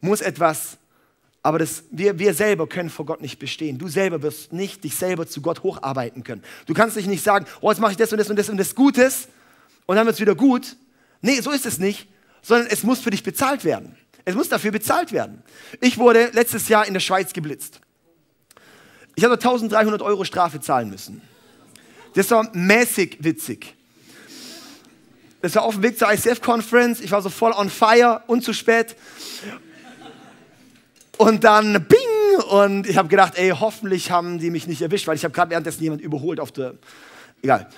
Muss 0.00 0.20
etwas, 0.20 0.76
aber 1.42 1.58
das, 1.58 1.84
wir, 1.90 2.18
wir 2.18 2.34
selber 2.34 2.66
können 2.68 2.90
vor 2.90 3.06
Gott 3.06 3.20
nicht 3.20 3.38
bestehen. 3.38 3.78
Du 3.78 3.88
selber 3.88 4.22
wirst 4.22 4.52
nicht 4.52 4.84
dich 4.84 4.96
selber 4.96 5.26
zu 5.26 5.40
Gott 5.40 5.62
hocharbeiten 5.62 6.24
können. 6.24 6.42
Du 6.66 6.74
kannst 6.74 6.96
dich 6.96 7.06
nicht 7.06 7.22
sagen, 7.22 7.46
oh, 7.60 7.70
jetzt 7.70 7.80
mache 7.80 7.92
ich 7.92 7.98
das 7.98 8.12
und 8.12 8.18
das 8.18 8.30
und 8.30 8.36
das 8.36 8.48
und 8.48 8.56
das 8.56 8.74
Gutes 8.74 9.28
und 9.86 9.96
dann 9.96 10.06
wird 10.06 10.14
es 10.14 10.20
wieder 10.20 10.34
gut. 10.34 10.76
Nee, 11.22 11.40
so 11.40 11.50
ist 11.50 11.66
es 11.66 11.78
nicht 11.78 12.08
sondern 12.44 12.68
es 12.68 12.82
muss 12.82 13.00
für 13.00 13.10
dich 13.10 13.22
bezahlt 13.22 13.64
werden. 13.64 13.96
Es 14.24 14.34
muss 14.34 14.48
dafür 14.48 14.70
bezahlt 14.70 15.12
werden. 15.12 15.42
Ich 15.80 15.98
wurde 15.98 16.30
letztes 16.32 16.68
Jahr 16.68 16.86
in 16.86 16.94
der 16.94 17.00
Schweiz 17.00 17.32
geblitzt. 17.32 17.80
Ich 19.16 19.24
hatte 19.24 19.34
1300 19.34 20.02
Euro 20.02 20.24
Strafe 20.24 20.60
zahlen 20.60 20.90
müssen. 20.90 21.22
Das 22.14 22.30
war 22.30 22.48
mäßig 22.54 23.18
witzig. 23.20 23.74
Das 25.40 25.54
war 25.56 25.62
auf 25.62 25.74
dem 25.74 25.82
Weg 25.82 25.98
zur 25.98 26.10
ICF-Conference. 26.12 27.00
Ich 27.00 27.10
war 27.10 27.22
so 27.22 27.28
voll 27.28 27.52
on 27.52 27.68
fire 27.68 28.22
und 28.26 28.44
zu 28.44 28.52
spät. 28.52 28.96
Und 31.16 31.44
dann 31.44 31.86
bing! 31.86 31.98
Und 32.50 32.86
ich 32.88 32.96
habe 32.96 33.08
gedacht, 33.08 33.34
ey, 33.36 33.50
hoffentlich 33.50 34.10
haben 34.10 34.38
die 34.38 34.50
mich 34.50 34.66
nicht 34.66 34.82
erwischt, 34.82 35.06
weil 35.06 35.16
ich 35.16 35.24
habe 35.24 35.32
gerade 35.32 35.50
währenddessen 35.50 35.82
jemand 35.82 36.02
überholt 36.02 36.40
auf 36.40 36.50
der. 36.50 36.74
Egal. 37.42 37.68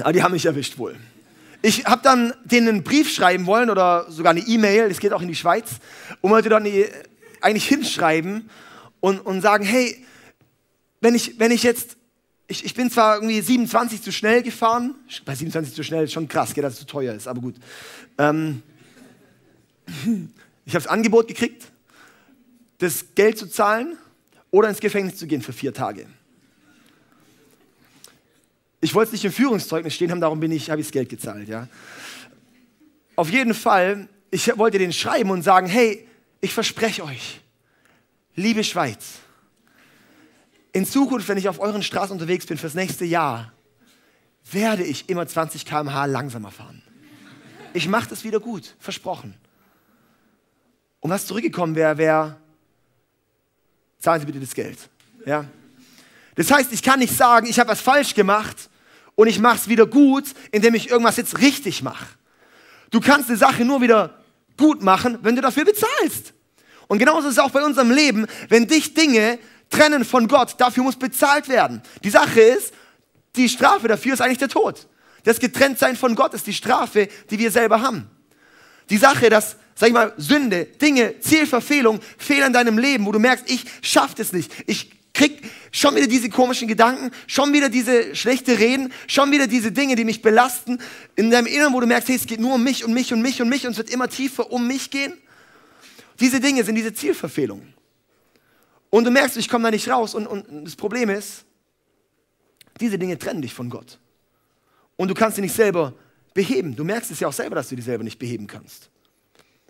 Aber 0.00 0.12
die 0.12 0.22
haben 0.22 0.32
mich 0.32 0.46
erwischt 0.46 0.78
wohl. 0.78 0.96
Ich 1.62 1.84
habe 1.84 2.02
dann 2.02 2.34
denen 2.44 2.68
einen 2.68 2.82
Brief 2.82 3.10
schreiben 3.12 3.46
wollen 3.46 3.70
oder 3.70 4.10
sogar 4.10 4.30
eine 4.30 4.40
E-Mail, 4.40 4.88
das 4.88 4.98
geht 4.98 5.12
auch 5.12 5.22
in 5.22 5.28
die 5.28 5.36
Schweiz, 5.36 5.70
und 6.20 6.30
wollte 6.30 6.48
dann 6.48 6.66
eigentlich 7.40 7.68
hinschreiben 7.68 8.50
und, 9.00 9.20
und 9.20 9.40
sagen, 9.40 9.64
hey, 9.64 10.04
wenn 11.00 11.14
ich, 11.14 11.38
wenn 11.38 11.52
ich 11.52 11.62
jetzt, 11.62 11.96
ich, 12.48 12.64
ich 12.64 12.74
bin 12.74 12.90
zwar 12.90 13.16
irgendwie 13.16 13.40
27 13.40 14.02
zu 14.02 14.10
schnell 14.10 14.42
gefahren, 14.42 14.96
bei 15.24 15.34
27 15.36 15.74
zu 15.74 15.84
schnell 15.84 16.04
ist 16.04 16.12
schon 16.12 16.28
krass, 16.28 16.52
dass 16.52 16.74
es 16.74 16.78
zu 16.80 16.86
teuer 16.86 17.14
ist, 17.14 17.28
aber 17.28 17.40
gut. 17.40 17.54
Ähm, 18.18 18.62
ich 20.66 20.74
habe 20.74 20.84
das 20.84 20.86
Angebot 20.88 21.28
gekriegt, 21.28 21.70
das 22.78 23.14
Geld 23.14 23.38
zu 23.38 23.46
zahlen 23.46 23.96
oder 24.50 24.68
ins 24.68 24.80
Gefängnis 24.80 25.16
zu 25.16 25.28
gehen 25.28 25.42
für 25.42 25.52
vier 25.52 25.72
Tage. 25.72 26.06
Ich 28.84 28.94
wollte 28.94 29.10
es 29.10 29.12
nicht 29.12 29.24
im 29.24 29.32
Führungszeugnis 29.32 29.94
stehen 29.94 30.10
haben, 30.10 30.20
darum 30.20 30.40
bin 30.40 30.50
ich, 30.50 30.68
habe 30.68 30.80
ich 30.80 30.88
das 30.88 30.92
Geld 30.92 31.08
gezahlt, 31.08 31.48
ja. 31.48 31.68
Auf 33.14 33.30
jeden 33.30 33.54
Fall, 33.54 34.08
ich 34.32 34.58
wollte 34.58 34.78
den 34.78 34.92
schreiben 34.92 35.30
und 35.30 35.42
sagen, 35.42 35.68
hey, 35.68 36.08
ich 36.40 36.52
verspreche 36.52 37.04
euch, 37.04 37.40
liebe 38.34 38.64
Schweiz, 38.64 39.20
in 40.72 40.84
Zukunft, 40.84 41.28
wenn 41.28 41.38
ich 41.38 41.48
auf 41.48 41.60
euren 41.60 41.84
Straßen 41.84 42.12
unterwegs 42.12 42.44
bin 42.44 42.58
fürs 42.58 42.74
nächste 42.74 43.04
Jahr, 43.04 43.52
werde 44.50 44.82
ich 44.82 45.08
immer 45.08 45.28
20 45.28 45.64
km/h 45.64 46.06
langsamer 46.06 46.50
fahren. 46.50 46.82
Ich 47.74 47.86
mache 47.86 48.08
das 48.08 48.24
wieder 48.24 48.40
gut, 48.40 48.74
versprochen. 48.80 49.34
Und 50.98 51.10
was 51.10 51.26
zurückgekommen 51.26 51.76
wäre, 51.76 51.98
wäre, 51.98 52.36
zahlen 54.00 54.18
Sie 54.18 54.26
bitte 54.26 54.40
das 54.40 54.54
Geld. 54.54 54.78
Ja? 55.24 55.44
Das 56.34 56.50
heißt, 56.50 56.72
ich 56.72 56.82
kann 56.82 56.98
nicht 56.98 57.16
sagen, 57.16 57.46
ich 57.46 57.60
habe 57.60 57.70
was 57.70 57.80
falsch 57.80 58.14
gemacht 58.14 58.70
und 59.14 59.28
ich 59.28 59.38
mache 59.38 59.56
es 59.56 59.68
wieder 59.68 59.86
gut, 59.86 60.24
indem 60.50 60.74
ich 60.74 60.90
irgendwas 60.90 61.16
jetzt 61.16 61.38
richtig 61.38 61.82
mache. 61.82 62.06
Du 62.90 63.00
kannst 63.00 63.28
eine 63.28 63.38
Sache 63.38 63.64
nur 63.64 63.80
wieder 63.80 64.18
gut 64.56 64.82
machen, 64.82 65.18
wenn 65.22 65.36
du 65.36 65.42
dafür 65.42 65.64
bezahlst. 65.64 66.34
Und 66.88 66.98
genauso 66.98 67.28
ist 67.28 67.34
es 67.34 67.38
auch 67.38 67.50
bei 67.50 67.64
unserem 67.64 67.90
Leben, 67.90 68.26
wenn 68.48 68.66
dich 68.66 68.94
Dinge 68.94 69.38
trennen 69.70 70.04
von 70.04 70.28
Gott, 70.28 70.54
dafür 70.58 70.84
muss 70.84 70.96
bezahlt 70.96 71.48
werden. 71.48 71.82
Die 72.04 72.10
Sache 72.10 72.40
ist, 72.40 72.74
die 73.36 73.48
Strafe 73.48 73.88
dafür 73.88 74.14
ist 74.14 74.20
eigentlich 74.20 74.38
der 74.38 74.48
Tod. 74.48 74.86
Das 75.24 75.40
Getrenntsein 75.40 75.96
von 75.96 76.14
Gott 76.14 76.34
ist 76.34 76.46
die 76.46 76.52
Strafe, 76.52 77.08
die 77.30 77.38
wir 77.38 77.50
selber 77.50 77.80
haben. 77.80 78.10
Die 78.90 78.98
Sache, 78.98 79.30
dass, 79.30 79.56
sag 79.74 79.88
ich 79.88 79.94
mal, 79.94 80.12
Sünde, 80.16 80.64
Dinge, 80.64 81.18
Zielverfehlung, 81.20 82.00
Fehler 82.18 82.46
in 82.46 82.52
deinem 82.52 82.76
Leben, 82.76 83.06
wo 83.06 83.12
du 83.12 83.18
merkst, 83.18 83.50
ich 83.50 83.64
schaff 83.80 84.14
das 84.14 84.32
nicht. 84.32 84.52
Ich 84.66 84.90
krieg 85.12 85.42
schon 85.70 85.94
wieder 85.94 86.06
diese 86.06 86.28
komischen 86.28 86.68
Gedanken, 86.68 87.10
schon 87.26 87.52
wieder 87.52 87.68
diese 87.68 88.14
schlechte 88.14 88.58
Reden, 88.58 88.92
schon 89.06 89.30
wieder 89.30 89.46
diese 89.46 89.72
Dinge, 89.72 89.94
die 89.96 90.04
mich 90.04 90.22
belasten 90.22 90.78
in 91.16 91.30
deinem 91.30 91.46
Inneren, 91.46 91.72
wo 91.72 91.80
du 91.80 91.86
merkst, 91.86 92.08
hey, 92.08 92.16
es 92.16 92.26
geht 92.26 92.40
nur 92.40 92.54
um 92.54 92.62
mich 92.62 92.84
und 92.84 92.92
mich 92.92 93.12
und 93.12 93.20
mich 93.20 93.40
und 93.42 93.48
mich 93.48 93.66
und 93.66 93.72
es 93.72 93.78
wird 93.78 93.90
immer 93.90 94.08
tiefer 94.08 94.50
um 94.50 94.66
mich 94.66 94.90
gehen. 94.90 95.14
Diese 96.20 96.40
Dinge 96.40 96.64
sind 96.64 96.74
diese 96.74 96.92
Zielverfehlungen. 96.92 97.74
Und 98.90 99.04
du 99.04 99.10
merkst, 99.10 99.36
ich 99.38 99.48
komme 99.48 99.64
da 99.64 99.70
nicht 99.70 99.88
raus. 99.88 100.14
Und, 100.14 100.26
und 100.26 100.64
das 100.64 100.76
Problem 100.76 101.08
ist, 101.08 101.44
diese 102.80 102.98
Dinge 102.98 103.18
trennen 103.18 103.42
dich 103.42 103.54
von 103.54 103.70
Gott. 103.70 103.98
Und 104.96 105.08
du 105.08 105.14
kannst 105.14 105.36
sie 105.36 105.42
nicht 105.42 105.54
selber 105.54 105.94
beheben. 106.34 106.76
Du 106.76 106.84
merkst 106.84 107.10
es 107.10 107.20
ja 107.20 107.28
auch 107.28 107.32
selber, 107.32 107.56
dass 107.56 107.68
du 107.70 107.76
die 107.76 107.82
selber 107.82 108.04
nicht 108.04 108.18
beheben 108.18 108.46
kannst. 108.46 108.90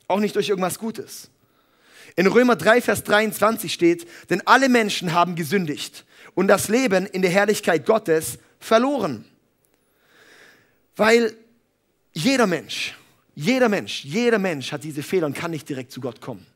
Auch 0.09 0.19
nicht 0.19 0.35
durch 0.35 0.49
irgendwas 0.49 0.79
Gutes. 0.79 1.31
In 2.17 2.27
Römer 2.27 2.57
3, 2.57 2.81
Vers 2.81 3.05
23 3.05 3.73
steht, 3.73 4.07
denn 4.31 4.47
alle 4.47 4.69
Menschen 4.69 5.13
haben 5.13 5.35
gesündigt 5.35 6.05
und 6.35 6.49
das 6.49 6.69
Leben 6.69 7.07
in 7.07 7.23
der 7.23 7.31
Herrlichkeit 7.31 7.87
Gottes 7.87 8.39
verloren. 8.59 9.25
Weil 10.97 11.35
jeder 12.13 12.47
Mensch, 12.47 12.95
jeder 13.35 13.69
Mensch, 13.69 14.05
jeder 14.05 14.39
Mensch 14.39 14.73
hat 14.73 14.85
diese 14.85 15.03
Fehler 15.03 15.27
und 15.27 15.35
kann 15.35 15.51
nicht 15.51 15.69
direkt 15.69 15.93
zu 15.93 16.01
Gott 16.01 16.21
kommen. 16.21 16.47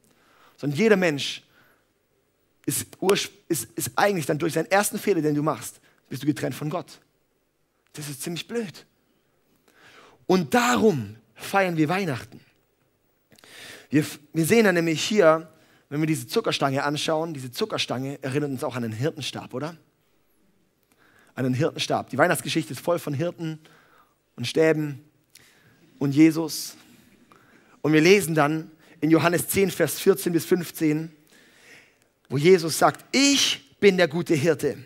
Sondern 0.57 0.79
jeder 0.79 0.97
Mensch 0.97 1.43
ist, 2.67 2.87
ist, 3.49 3.69
ist 3.75 3.91
eigentlich 3.97 4.27
dann 4.27 4.39
durch 4.39 4.55
seinen 4.55 4.71
ersten 4.71 4.99
Fehler, 4.99 5.23
den 5.23 5.35
du 5.35 5.43
machst, 5.43 5.81
bist 6.09 6.23
du 6.23 6.27
getrennt 6.27 6.55
von 6.55 6.69
Gott. 6.69 7.01
Das 7.93 8.09
ist 8.09 8.23
ziemlich 8.23 8.47
blöd. 8.47 8.85
Und 10.27 10.55
darum 10.55 11.17
feiern 11.35 11.77
wir 11.77 11.89
Weihnachten. 11.89 12.41
Wir, 13.91 14.05
wir 14.33 14.45
sehen 14.45 14.65
dann 14.65 14.75
nämlich 14.75 15.03
hier, 15.03 15.49
wenn 15.89 16.01
wir 16.01 16.07
diese 16.07 16.27
Zuckerstange 16.27 16.83
anschauen, 16.83 17.35
diese 17.35 17.51
Zuckerstange 17.51 18.19
erinnert 18.23 18.51
uns 18.51 18.65
auch 18.65 18.77
an 18.77 18.85
einen 18.85 18.93
Hirtenstab, 18.93 19.55
oder? 19.55 19.77
An 21.35 21.45
einen 21.45 21.55
Hirtenstab. 21.55 22.11
Die 22.11 22.19
Weihnachtsgeschichte 22.19 22.73
ist 22.73 22.81
voll 22.81 22.99
von 22.99 23.15
Hirten 23.15 23.61
und 24.35 24.47
Stäben 24.47 25.05
und 25.99 26.15
Jesus. 26.15 26.77
Und 27.83 27.93
wir 27.93 28.01
lesen 28.01 28.35
dann 28.35 28.71
in 29.01 29.11
Johannes 29.11 29.49
10, 29.49 29.71
Vers 29.71 30.01
14 30.01 30.33
bis 30.33 30.45
15, 30.45 31.13
wo 32.29 32.37
Jesus 32.37 32.79
sagt, 32.79 33.05
ich 33.13 33.79
bin 33.79 33.97
der 33.97 34.09
gute 34.09 34.35
Hirte. 34.35 34.79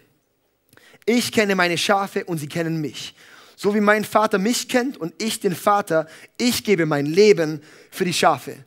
Ich 1.06 1.32
kenne 1.32 1.54
meine 1.54 1.78
Schafe 1.78 2.24
und 2.24 2.38
sie 2.38 2.48
kennen 2.48 2.80
mich. 2.80 3.14
So 3.56 3.74
wie 3.74 3.80
mein 3.80 4.04
Vater 4.04 4.38
mich 4.38 4.68
kennt 4.68 4.96
und 4.96 5.14
ich 5.22 5.40
den 5.40 5.54
Vater, 5.54 6.06
ich 6.38 6.64
gebe 6.64 6.86
mein 6.86 7.06
Leben 7.06 7.62
für 7.90 8.04
die 8.04 8.12
Schafe. 8.12 8.64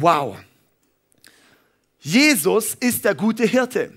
Wow. 0.00 0.36
Jesus 2.00 2.74
ist 2.74 3.04
der 3.04 3.14
gute 3.14 3.44
Hirte. 3.44 3.92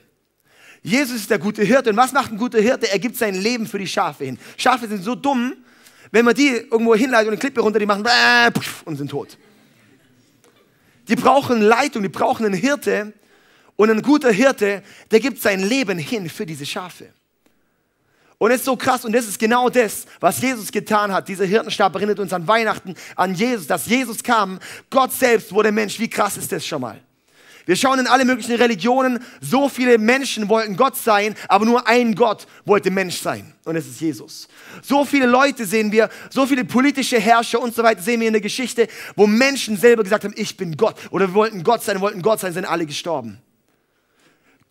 Jesus 0.81 1.17
ist 1.17 1.29
der 1.29 1.37
gute 1.37 1.63
Hirte. 1.63 1.91
Und 1.91 1.97
was 1.97 2.11
macht 2.11 2.31
ein 2.31 2.37
guter 2.37 2.59
Hirte? 2.59 2.89
Er 2.89 2.97
gibt 2.97 3.15
sein 3.15 3.35
Leben 3.35 3.67
für 3.67 3.77
die 3.77 3.87
Schafe 3.87 4.25
hin. 4.25 4.39
Schafe 4.57 4.87
sind 4.87 5.03
so 5.03 5.13
dumm, 5.13 5.53
wenn 6.11 6.25
man 6.25 6.33
die 6.33 6.47
irgendwo 6.47 6.95
hinleitet 6.95 7.27
und 7.27 7.33
eine 7.33 7.39
Klippe 7.39 7.61
runter, 7.61 7.79
die 7.79 7.85
machen 7.85 8.03
und 8.85 8.95
sind 8.97 9.11
tot. 9.11 9.37
Die 11.07 11.15
brauchen 11.15 11.61
Leitung, 11.61 12.01
die 12.01 12.09
brauchen 12.09 12.45
einen 12.45 12.55
Hirte. 12.55 13.13
Und 13.75 13.89
ein 13.89 14.01
guter 14.01 14.31
Hirte, 14.31 14.83
der 15.11 15.19
gibt 15.19 15.41
sein 15.41 15.61
Leben 15.61 15.97
hin 15.97 16.29
für 16.29 16.45
diese 16.45 16.65
Schafe. 16.65 17.13
Und 18.41 18.49
es 18.49 18.61
ist 18.61 18.65
so 18.65 18.75
krass 18.75 19.05
und 19.05 19.13
das 19.13 19.27
ist 19.27 19.37
genau 19.37 19.69
das, 19.69 20.07
was 20.19 20.41
Jesus 20.41 20.71
getan 20.71 21.13
hat. 21.13 21.27
Dieser 21.27 21.45
Hirtenstab 21.45 21.93
erinnert 21.93 22.17
uns 22.17 22.33
an 22.33 22.47
Weihnachten, 22.47 22.95
an 23.15 23.35
Jesus, 23.35 23.67
dass 23.67 23.85
Jesus 23.85 24.23
kam. 24.23 24.57
Gott 24.89 25.13
selbst 25.13 25.53
wurde 25.53 25.71
Mensch. 25.71 25.99
Wie 25.99 26.09
krass 26.09 26.37
ist 26.37 26.51
das 26.51 26.65
schon 26.65 26.81
mal? 26.81 26.99
Wir 27.67 27.75
schauen 27.75 27.99
in 27.99 28.07
alle 28.07 28.25
möglichen 28.25 28.55
Religionen. 28.55 29.23
So 29.41 29.69
viele 29.69 29.99
Menschen 29.99 30.49
wollten 30.49 30.75
Gott 30.75 30.97
sein, 30.97 31.35
aber 31.47 31.65
nur 31.65 31.87
ein 31.87 32.15
Gott 32.15 32.47
wollte 32.65 32.89
Mensch 32.89 33.21
sein. 33.21 33.53
Und 33.63 33.75
es 33.75 33.85
ist 33.85 34.01
Jesus. 34.01 34.47
So 34.81 35.05
viele 35.05 35.27
Leute 35.27 35.67
sehen 35.67 35.91
wir, 35.91 36.09
so 36.31 36.47
viele 36.47 36.65
politische 36.65 37.19
Herrscher 37.19 37.61
und 37.61 37.75
so 37.75 37.83
weiter 37.83 38.01
sehen 38.01 38.21
wir 38.21 38.27
in 38.27 38.33
der 38.33 38.41
Geschichte, 38.41 38.87
wo 39.15 39.27
Menschen 39.27 39.77
selber 39.77 40.01
gesagt 40.01 40.23
haben, 40.23 40.33
ich 40.35 40.57
bin 40.57 40.75
Gott. 40.77 40.95
Oder 41.11 41.27
wir 41.27 41.35
wollten 41.35 41.63
Gott 41.63 41.83
sein, 41.83 42.01
wollten 42.01 42.23
Gott 42.23 42.39
sein, 42.39 42.53
sind 42.53 42.65
alle 42.65 42.87
gestorben. 42.87 43.37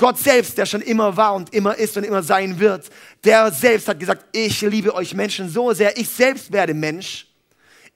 Gott 0.00 0.16
selbst, 0.16 0.56
der 0.56 0.64
schon 0.64 0.80
immer 0.80 1.14
war 1.14 1.34
und 1.34 1.52
immer 1.52 1.76
ist 1.76 1.94
und 1.94 2.04
immer 2.04 2.22
sein 2.22 2.58
wird, 2.58 2.88
der 3.22 3.52
selbst 3.52 3.86
hat 3.86 4.00
gesagt, 4.00 4.24
ich 4.32 4.62
liebe 4.62 4.94
euch 4.94 5.12
Menschen 5.12 5.50
so 5.50 5.74
sehr, 5.74 5.94
ich 5.98 6.08
selbst 6.08 6.50
werde 6.50 6.72
Mensch. 6.72 7.26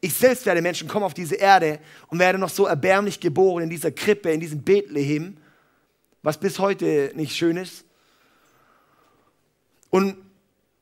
Ich 0.02 0.12
selbst 0.12 0.44
werde 0.44 0.60
Mensch 0.60 0.82
und 0.82 0.88
komme 0.88 1.06
auf 1.06 1.14
diese 1.14 1.36
Erde 1.36 1.80
und 2.08 2.18
werde 2.18 2.38
noch 2.38 2.50
so 2.50 2.66
erbärmlich 2.66 3.20
geboren 3.20 3.62
in 3.62 3.70
dieser 3.70 3.90
Krippe, 3.90 4.30
in 4.30 4.40
diesem 4.40 4.60
Bethlehem, 4.60 5.38
was 6.22 6.38
bis 6.38 6.58
heute 6.58 7.10
nicht 7.14 7.34
schön 7.34 7.56
ist. 7.56 7.86
Und, 9.88 10.16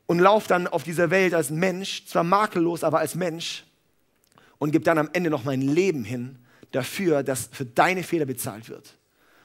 und 0.07 0.19
lauf 0.19 0.49
dann 0.49 0.67
auf 0.67 0.83
dieser 0.83 1.11
Welt 1.11 1.35
als 1.35 1.50
Mensch, 1.50 2.05
zwar 2.07 2.25
makellos, 2.25 2.83
aber 2.83 2.99
als 2.99 3.14
Mensch 3.14 3.64
und 4.59 4.73
gib 4.73 4.83
dann 4.83 4.99
am 4.99 5.09
Ende 5.12 5.31
noch 5.31 5.45
mein 5.45 5.62
Leben 5.62 6.02
hin 6.02 6.41
dafür, 6.73 7.23
dass 7.23 7.49
für 7.52 7.64
deine 7.64 8.02
Fehler 8.02 8.26
bezahlt 8.26 8.69
wird 8.69 8.97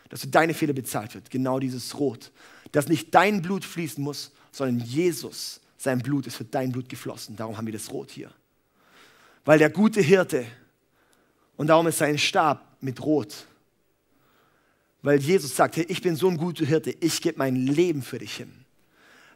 dass 0.09 0.21
für 0.21 0.27
deine 0.27 0.53
Fehler 0.53 0.73
bezahlt 0.73 1.15
wird. 1.15 1.29
Genau 1.29 1.59
dieses 1.59 1.97
Rot. 1.99 2.31
Dass 2.71 2.87
nicht 2.87 3.13
dein 3.13 3.41
Blut 3.41 3.65
fließen 3.65 4.03
muss, 4.03 4.31
sondern 4.51 4.85
Jesus, 4.85 5.61
sein 5.77 5.99
Blut 5.99 6.27
ist 6.27 6.35
für 6.35 6.45
dein 6.45 6.71
Blut 6.71 6.89
geflossen. 6.89 7.35
Darum 7.35 7.57
haben 7.57 7.65
wir 7.65 7.73
das 7.73 7.91
Rot 7.91 8.11
hier. 8.11 8.31
Weil 9.45 9.59
der 9.59 9.69
gute 9.69 10.01
Hirte, 10.01 10.45
und 11.55 11.67
darum 11.67 11.87
ist 11.87 11.97
sein 11.97 12.17
Stab 12.17 12.77
mit 12.81 13.01
Rot. 13.01 13.47
Weil 15.01 15.19
Jesus 15.19 15.55
sagt, 15.55 15.77
hey, 15.77 15.85
ich 15.87 16.01
bin 16.01 16.15
so 16.15 16.27
ein 16.29 16.37
guter 16.37 16.65
Hirte, 16.65 16.95
ich 16.99 17.21
gebe 17.21 17.37
mein 17.37 17.55
Leben 17.55 18.01
für 18.01 18.19
dich 18.19 18.35
hin. 18.35 18.51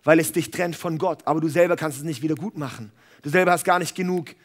Weil 0.03 0.19
es 0.19 0.31
dich 0.31 0.51
trennt 0.51 0.75
von 0.75 0.97
Gott, 0.97 1.25
aber 1.25 1.41
du 1.41 1.47
selber 1.47 1.75
kannst 1.75 1.97
es 1.97 2.03
nicht 2.03 2.21
wieder 2.21 2.35
gut 2.35 2.57
machen. 2.57 2.91
Du 3.21 3.29
selber 3.29 3.51
hast 3.51 3.63
gar 3.63 3.79
nicht 3.79 3.95
genug. 3.95 4.35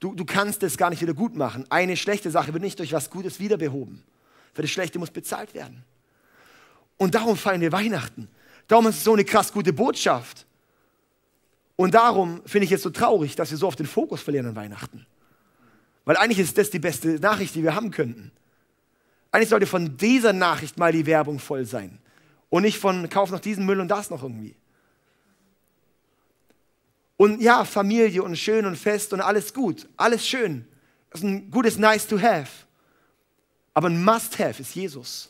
Du, 0.00 0.14
du 0.14 0.24
kannst 0.24 0.62
es 0.62 0.76
gar 0.76 0.90
nicht 0.90 1.00
wieder 1.00 1.14
gut 1.14 1.36
machen. 1.36 1.64
Eine 1.70 1.96
schlechte 1.96 2.30
Sache 2.30 2.52
wird 2.52 2.62
nicht 2.62 2.78
durch 2.78 2.92
was 2.92 3.10
Gutes 3.10 3.38
wieder 3.38 3.56
behoben. 3.56 4.02
Für 4.54 4.62
das 4.62 4.70
Schlechte 4.70 4.98
muss 4.98 5.10
bezahlt 5.10 5.52
werden. 5.54 5.84
Und 6.96 7.14
darum 7.14 7.36
feiern 7.36 7.60
wir 7.60 7.72
Weihnachten. 7.72 8.28
Darum 8.68 8.86
ist 8.86 8.98
es 8.98 9.04
so 9.04 9.12
eine 9.12 9.24
krass 9.24 9.52
gute 9.52 9.72
Botschaft. 9.72 10.46
Und 11.76 11.94
darum 11.94 12.40
finde 12.46 12.66
ich 12.66 12.72
es 12.72 12.82
so 12.82 12.90
traurig, 12.90 13.34
dass 13.36 13.50
wir 13.50 13.58
so 13.58 13.66
oft 13.66 13.78
den 13.78 13.86
Fokus 13.86 14.22
verlieren 14.22 14.46
an 14.46 14.56
Weihnachten. 14.56 15.06
Weil 16.04 16.16
eigentlich 16.16 16.38
ist 16.38 16.56
das 16.56 16.70
die 16.70 16.78
beste 16.78 17.18
Nachricht, 17.18 17.54
die 17.54 17.62
wir 17.62 17.74
haben 17.74 17.90
könnten. 17.90 18.30
Eigentlich 19.32 19.48
sollte 19.48 19.66
von 19.66 19.96
dieser 19.96 20.32
Nachricht 20.32 20.78
mal 20.78 20.92
die 20.92 21.06
Werbung 21.06 21.40
voll 21.40 21.64
sein. 21.64 21.98
Und 22.50 22.62
nicht 22.62 22.78
von 22.78 23.08
kauf 23.08 23.30
noch 23.30 23.40
diesen 23.40 23.66
Müll 23.66 23.80
und 23.80 23.88
das 23.88 24.10
noch 24.10 24.22
irgendwie. 24.22 24.54
Und 27.16 27.40
ja, 27.40 27.64
Familie 27.64 28.22
und 28.22 28.36
schön 28.36 28.66
und 28.66 28.76
fest 28.76 29.12
und 29.12 29.20
alles 29.20 29.52
gut, 29.52 29.88
alles 29.96 30.26
schön. 30.26 30.66
Das 31.10 31.20
ist 31.20 31.26
ein 31.26 31.50
gutes 31.50 31.78
Nice 31.78 32.06
to 32.06 32.20
have. 32.20 32.63
Aber 33.74 33.88
ein 33.88 34.02
Must-Have 34.02 34.62
ist 34.62 34.74
Jesus. 34.74 35.28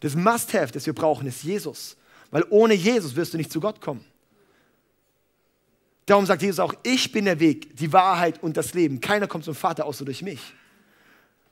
Das 0.00 0.14
Must-Have, 0.14 0.72
das 0.72 0.86
wir 0.86 0.92
brauchen, 0.92 1.26
ist 1.26 1.42
Jesus. 1.42 1.96
Weil 2.30 2.44
ohne 2.50 2.74
Jesus 2.74 3.14
wirst 3.16 3.34
du 3.34 3.36
nicht 3.36 3.52
zu 3.52 3.60
Gott 3.60 3.80
kommen. 3.80 4.04
Darum 6.06 6.26
sagt 6.26 6.42
Jesus 6.42 6.60
auch, 6.60 6.74
ich 6.82 7.12
bin 7.12 7.24
der 7.24 7.40
Weg, 7.40 7.76
die 7.76 7.92
Wahrheit 7.92 8.42
und 8.42 8.56
das 8.56 8.74
Leben. 8.74 9.00
Keiner 9.00 9.26
kommt 9.26 9.44
zum 9.44 9.54
Vater 9.54 9.86
außer 9.86 10.04
durch 10.04 10.22
mich. 10.22 10.40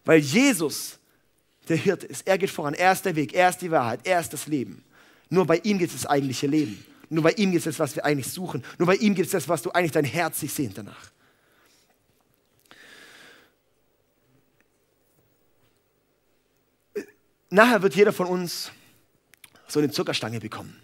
Weil 0.05 0.19
Jesus 0.19 0.99
der 1.69 1.77
Hirte 1.77 2.07
ist. 2.07 2.27
Er 2.27 2.39
geht 2.39 2.51
voran. 2.51 2.75
Er 2.75 2.93
ist 2.93 3.05
der 3.05 3.17
Weg. 3.17 3.33
Er 3.35 3.49
ist 3.49 3.59
die 3.59 3.71
Wahrheit. 3.71 4.01
Er 4.05 4.21
ist 4.21 4.33
das 4.33 4.47
Leben. 4.47 4.85
Nur 5.31 5.47
bei 5.47 5.59
ihm 5.59 5.79
gibt 5.79 5.95
es 5.95 6.03
das 6.03 6.11
eigentliche 6.11 6.47
Leben. 6.47 6.85
Nur 7.09 7.23
bei 7.23 7.33
ihm 7.33 7.53
gibt 7.53 7.61
es 7.61 7.65
das, 7.65 7.79
was 7.79 7.95
wir 7.97 8.05
eigentlich 8.05 8.31
suchen. 8.31 8.65
Nur 8.79 8.87
bei 8.87 8.97
ihm 8.97 9.15
gibt 9.15 9.27
es 9.27 9.33
das, 9.33 9.49
was 9.49 9.63
du 9.63 9.71
eigentlich 9.71 9.93
dein 9.93 10.05
Herz 10.05 10.41
sich 10.41 10.53
sehnt 10.53 10.77
danach. 10.77 11.12
Nachher 17.53 17.83
wird 17.83 17.95
jeder 17.95 18.13
von 18.13 18.27
uns 18.27 18.71
so 19.69 19.79
eine 19.79 19.91
Zuckerstange 19.91 20.41
bekommen. 20.41 20.79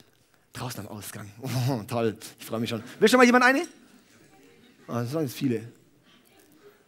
Draußen 0.53 0.81
am 0.81 0.89
Ausgang. 0.89 1.31
Oh, 1.69 1.83
toll, 1.87 2.17
ich 2.39 2.47
freue 2.47 2.61
mich 2.61 2.71
schon. 2.71 2.83
Will 2.99 3.09
schon 3.09 3.19
mal 3.19 3.25
jemand 3.25 3.45
eine? 3.45 3.63
Oh, 4.89 4.95
das 4.95 5.11
sind 5.11 5.21
jetzt 5.23 5.35
viele. 5.35 5.71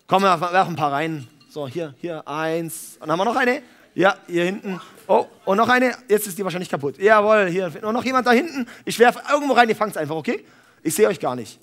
Komm, 0.06 0.22
wir 0.22 0.40
werfen 0.40 0.72
ein 0.72 0.76
paar 0.76 0.92
rein. 0.92 1.28
So, 1.50 1.68
hier, 1.68 1.94
hier, 2.00 2.26
eins. 2.26 2.96
Und 3.00 3.10
haben 3.10 3.18
wir 3.18 3.24
noch 3.24 3.36
eine? 3.36 3.62
Ja, 3.94 4.16
hier 4.26 4.44
hinten. 4.44 4.80
Oh, 5.06 5.26
und 5.44 5.56
noch 5.56 5.68
eine. 5.68 5.94
Jetzt 6.08 6.26
ist 6.26 6.38
die 6.38 6.44
wahrscheinlich 6.44 6.70
kaputt. 6.70 6.98
Jawohl, 6.98 7.48
hier. 7.48 7.72
Und 7.82 7.92
noch 7.92 8.04
jemand 8.04 8.26
da 8.26 8.32
hinten. 8.32 8.66
Ich 8.84 8.98
werfe 8.98 9.20
irgendwo 9.30 9.54
rein, 9.54 9.68
ihr 9.68 9.76
fangt 9.76 9.92
es 9.92 9.96
einfach, 9.96 10.14
okay? 10.14 10.44
Ich 10.82 10.94
sehe 10.94 11.08
euch 11.08 11.20
gar 11.20 11.36
nicht. 11.36 11.58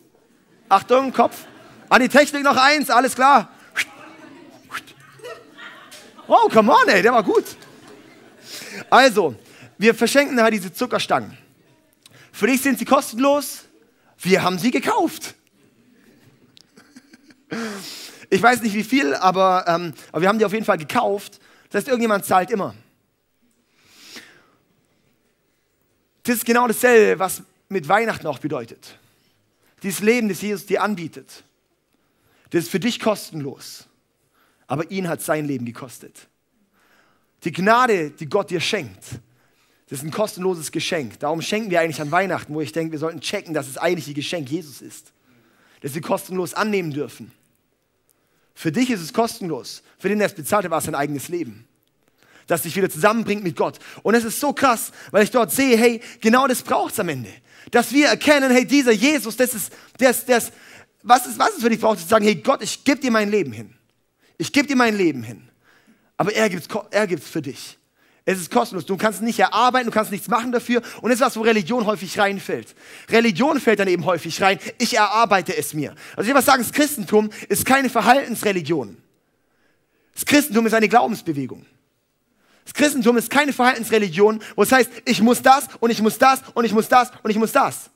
Achtung, 0.69 1.11
Kopf. 1.13 1.45
An 1.89 2.01
die 2.01 2.09
Technik 2.09 2.43
noch 2.43 2.57
eins, 2.57 2.89
alles 2.89 3.15
klar. 3.15 3.49
Wow, 6.27 6.51
come 6.51 6.71
on, 6.71 6.87
ey, 6.89 7.01
der 7.01 7.13
war 7.13 7.23
gut. 7.23 7.45
Also, 8.89 9.35
wir 9.77 9.93
verschenken 9.93 10.35
nachher 10.35 10.51
diese 10.51 10.73
Zuckerstangen. 10.73 11.37
Für 12.31 12.47
dich 12.47 12.61
sind 12.61 12.79
sie 12.79 12.85
kostenlos. 12.85 13.65
Wir 14.19 14.43
haben 14.43 14.57
sie 14.59 14.71
gekauft. 14.71 15.35
Ich 18.29 18.41
weiß 18.41 18.61
nicht 18.61 18.73
wie 18.73 18.83
viel, 18.83 19.13
aber, 19.15 19.65
ähm, 19.67 19.93
aber 20.11 20.21
wir 20.21 20.29
haben 20.29 20.39
die 20.39 20.45
auf 20.45 20.53
jeden 20.53 20.65
Fall 20.65 20.77
gekauft. 20.77 21.39
Das 21.69 21.79
heißt, 21.79 21.87
irgendjemand 21.87 22.25
zahlt 22.25 22.51
immer. 22.51 22.75
Das 26.23 26.35
ist 26.35 26.45
genau 26.45 26.67
dasselbe, 26.67 27.19
was 27.19 27.41
mit 27.69 27.87
Weihnachten 27.87 28.27
auch 28.27 28.39
bedeutet. 28.39 28.99
Dieses 29.83 30.01
Leben, 30.01 30.27
das 30.27 30.41
Jesus 30.41 30.65
dir 30.65 30.81
anbietet, 30.81 31.43
das 32.49 32.63
ist 32.63 32.69
für 32.69 32.79
dich 32.79 32.99
kostenlos. 32.99 33.87
Aber 34.67 34.91
ihn 34.91 35.07
hat 35.07 35.21
sein 35.21 35.45
Leben 35.45 35.65
gekostet. 35.65 36.27
Die 37.43 37.51
Gnade, 37.51 38.11
die 38.11 38.27
Gott 38.27 38.49
dir 38.49 38.59
schenkt, 38.59 39.03
das 39.89 39.99
ist 39.99 40.05
ein 40.05 40.11
kostenloses 40.11 40.71
Geschenk. 40.71 41.19
Darum 41.19 41.41
schenken 41.41 41.71
wir 41.71 41.79
eigentlich 41.79 42.01
an 42.01 42.11
Weihnachten, 42.11 42.53
wo 42.53 42.61
ich 42.61 42.73
denke, 42.73 42.91
wir 42.91 42.99
sollten 42.99 43.21
checken, 43.21 43.53
dass 43.53 43.67
es 43.67 43.77
eigentlich 43.77 44.07
ein 44.07 44.13
Geschenk 44.15 44.49
Jesus 44.49 44.81
ist. 44.81 45.13
Dass 45.81 45.93
wir 45.93 46.01
kostenlos 46.01 46.53
annehmen 46.53 46.91
dürfen. 46.91 47.31
Für 48.53 48.71
dich 48.71 48.89
ist 48.89 49.01
es 49.01 49.13
kostenlos. 49.13 49.83
Für 49.97 50.09
den, 50.09 50.17
der 50.17 50.27
es 50.27 50.33
bezahlt 50.33 50.65
hat, 50.65 50.71
war 50.71 50.79
es 50.79 50.85
sein 50.85 50.95
eigenes 50.95 51.29
Leben. 51.29 51.67
Das 52.47 52.63
dich 52.63 52.75
wieder 52.75 52.89
zusammenbringt 52.89 53.43
mit 53.43 53.55
Gott. 53.55 53.77
Und 54.03 54.15
es 54.15 54.23
ist 54.23 54.39
so 54.39 54.51
krass, 54.51 54.91
weil 55.11 55.23
ich 55.23 55.31
dort 55.31 55.51
sehe, 55.51 55.77
hey, 55.77 56.01
genau 56.21 56.47
das 56.47 56.63
braucht 56.63 56.93
es 56.93 56.99
am 56.99 57.09
Ende. 57.09 57.31
Dass 57.71 57.93
wir 57.93 58.07
erkennen, 58.07 58.51
hey, 58.51 58.65
dieser 58.65 58.93
Jesus, 58.93 59.37
das 59.37 59.53
ist, 59.53 59.71
das, 59.99 60.25
das, 60.25 60.51
was 61.03 61.27
ist, 61.27 61.39
was 61.39 61.55
es 61.55 61.61
für 61.61 61.69
dich 61.69 61.79
braucht, 61.79 61.99
zu 61.99 62.07
sagen, 62.07 62.25
hey 62.25 62.35
Gott, 62.35 62.61
ich 62.61 62.83
gebe 62.83 62.99
dir 62.99 63.11
mein 63.11 63.29
Leben 63.29 63.51
hin. 63.51 63.73
Ich 64.37 64.51
gebe 64.51 64.67
dir 64.67 64.75
mein 64.75 64.97
Leben 64.97 65.23
hin. 65.23 65.46
Aber 66.17 66.33
er 66.33 66.49
gibt 66.49 66.63
es 66.63 66.77
er 66.91 67.07
gibt's 67.07 67.29
für 67.29 67.41
dich. 67.41 67.77
Es 68.29 68.39
ist 68.39 68.51
kostenlos. 68.51 68.85
Du 68.85 68.97
kannst 68.97 69.21
nicht 69.21 69.39
erarbeiten, 69.39 69.85
du 69.85 69.93
kannst 69.93 70.11
nichts 70.11 70.27
machen 70.27 70.51
dafür. 70.51 70.81
Und 71.01 71.11
das 71.11 71.21
ist 71.21 71.25
was, 71.25 71.37
wo 71.37 71.43
Religion 71.43 71.85
häufig 71.85 72.19
reinfällt. 72.19 72.75
Religion 73.09 73.61
fällt 73.61 73.79
dann 73.79 73.87
eben 73.87 74.03
häufig 74.03 74.41
rein. 74.41 74.59
Ich 74.79 74.97
erarbeite 74.97 75.55
es 75.55 75.73
mir. 75.73 75.95
Also 76.11 76.23
ich 76.23 76.27
will 76.27 76.35
was 76.35 76.45
sagen, 76.45 76.61
das 76.61 76.73
Christentum 76.73 77.29
ist 77.47 77.65
keine 77.65 77.89
Verhaltensreligion. 77.89 78.97
Das 80.13 80.25
Christentum 80.25 80.65
ist 80.65 80.73
eine 80.73 80.89
Glaubensbewegung. 80.89 81.65
Das 82.65 82.73
Christentum 82.73 83.15
ist 83.15 83.29
keine 83.29 83.53
Verhaltensreligion, 83.53 84.41
wo 84.57 84.63
es 84.63 84.73
heißt, 84.73 84.91
ich 85.05 85.21
muss 85.21 85.41
das 85.41 85.69
und 85.79 85.89
ich 85.89 86.01
muss 86.01 86.17
das 86.17 86.41
und 86.53 86.65
ich 86.65 86.73
muss 86.73 86.89
das 86.89 87.11
und 87.23 87.31
ich 87.31 87.37
muss 87.37 87.53
das. 87.53 87.89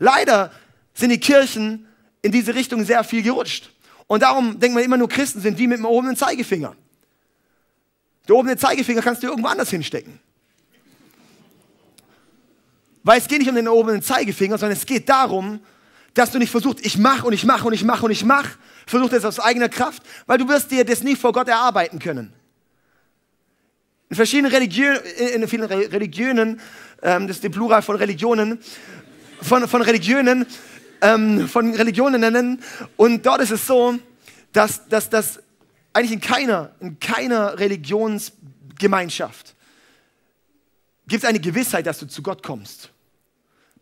Leider 0.00 0.50
sind 0.94 1.10
die 1.10 1.20
Kirchen 1.20 1.86
in 2.22 2.32
diese 2.32 2.56
Richtung 2.56 2.84
sehr 2.84 3.04
viel 3.04 3.22
gerutscht. 3.22 3.70
Und 4.08 4.24
darum 4.24 4.58
denkt 4.58 4.74
man 4.74 4.82
immer 4.82 4.96
nur, 4.96 5.08
Christen 5.08 5.40
sind 5.40 5.58
wie 5.58 5.68
mit 5.68 5.78
dem 5.78 5.84
erhobenen 5.84 6.16
Zeigefinger. 6.16 6.74
Der 8.28 8.36
obene 8.36 8.56
Zeigefinger 8.56 9.02
kannst 9.02 9.22
du 9.22 9.28
irgendwo 9.28 9.48
anders 9.48 9.70
hinstecken. 9.70 10.18
Weil 13.02 13.20
es 13.20 13.28
geht 13.28 13.38
nicht 13.38 13.48
um 13.48 13.54
den 13.54 13.66
erhobenen 13.66 14.02
Zeigefinger, 14.02 14.58
sondern 14.58 14.76
es 14.76 14.84
geht 14.84 15.08
darum, 15.08 15.60
dass 16.12 16.32
du 16.32 16.38
nicht 16.38 16.50
versuchst, 16.50 16.84
ich 16.84 16.98
mache 16.98 17.26
und 17.26 17.32
ich 17.32 17.44
mache 17.44 17.66
und 17.66 17.72
ich 17.72 17.84
mache 17.84 18.04
und 18.04 18.10
ich 18.10 18.24
mache, 18.24 18.58
versuch 18.86 19.10
das 19.10 19.24
aus 19.24 19.38
eigener 19.38 19.68
Kraft, 19.68 20.02
weil 20.26 20.38
du 20.38 20.48
wirst 20.48 20.70
dir 20.70 20.84
das 20.84 21.02
nie 21.02 21.14
vor 21.14 21.32
Gott 21.32 21.46
erarbeiten 21.46 21.98
können. 21.98 22.32
In 24.08 24.16
verschiedenen 24.16 24.50
Religionen, 24.50 25.00
in 25.34 25.46
vielen 25.46 25.64
Religionen, 25.64 26.60
ähm, 27.02 27.26
das 27.26 27.36
ist 27.36 27.44
die 27.44 27.48
Plural 27.48 27.82
von 27.82 27.96
Religionen, 27.96 28.58
von, 29.42 29.68
von 29.68 29.82
Religionen, 29.82 30.46
ähm, 31.02 31.48
von 31.48 31.74
Religionen 31.74 32.20
nennen. 32.20 32.62
Und 32.96 33.26
dort 33.26 33.42
ist 33.42 33.50
es 33.50 33.66
so, 33.66 33.98
dass, 34.52 34.88
dass, 34.88 35.10
dass 35.10 35.40
eigentlich 35.96 36.12
in 36.12 36.20
keiner, 36.20 36.74
in 36.80 37.00
keiner 37.00 37.58
Religionsgemeinschaft 37.58 39.54
gibt 41.08 41.24
es 41.24 41.28
eine 41.28 41.40
Gewissheit, 41.40 41.86
dass 41.86 41.98
du 41.98 42.06
zu 42.06 42.22
Gott 42.22 42.42
kommst. 42.42 42.90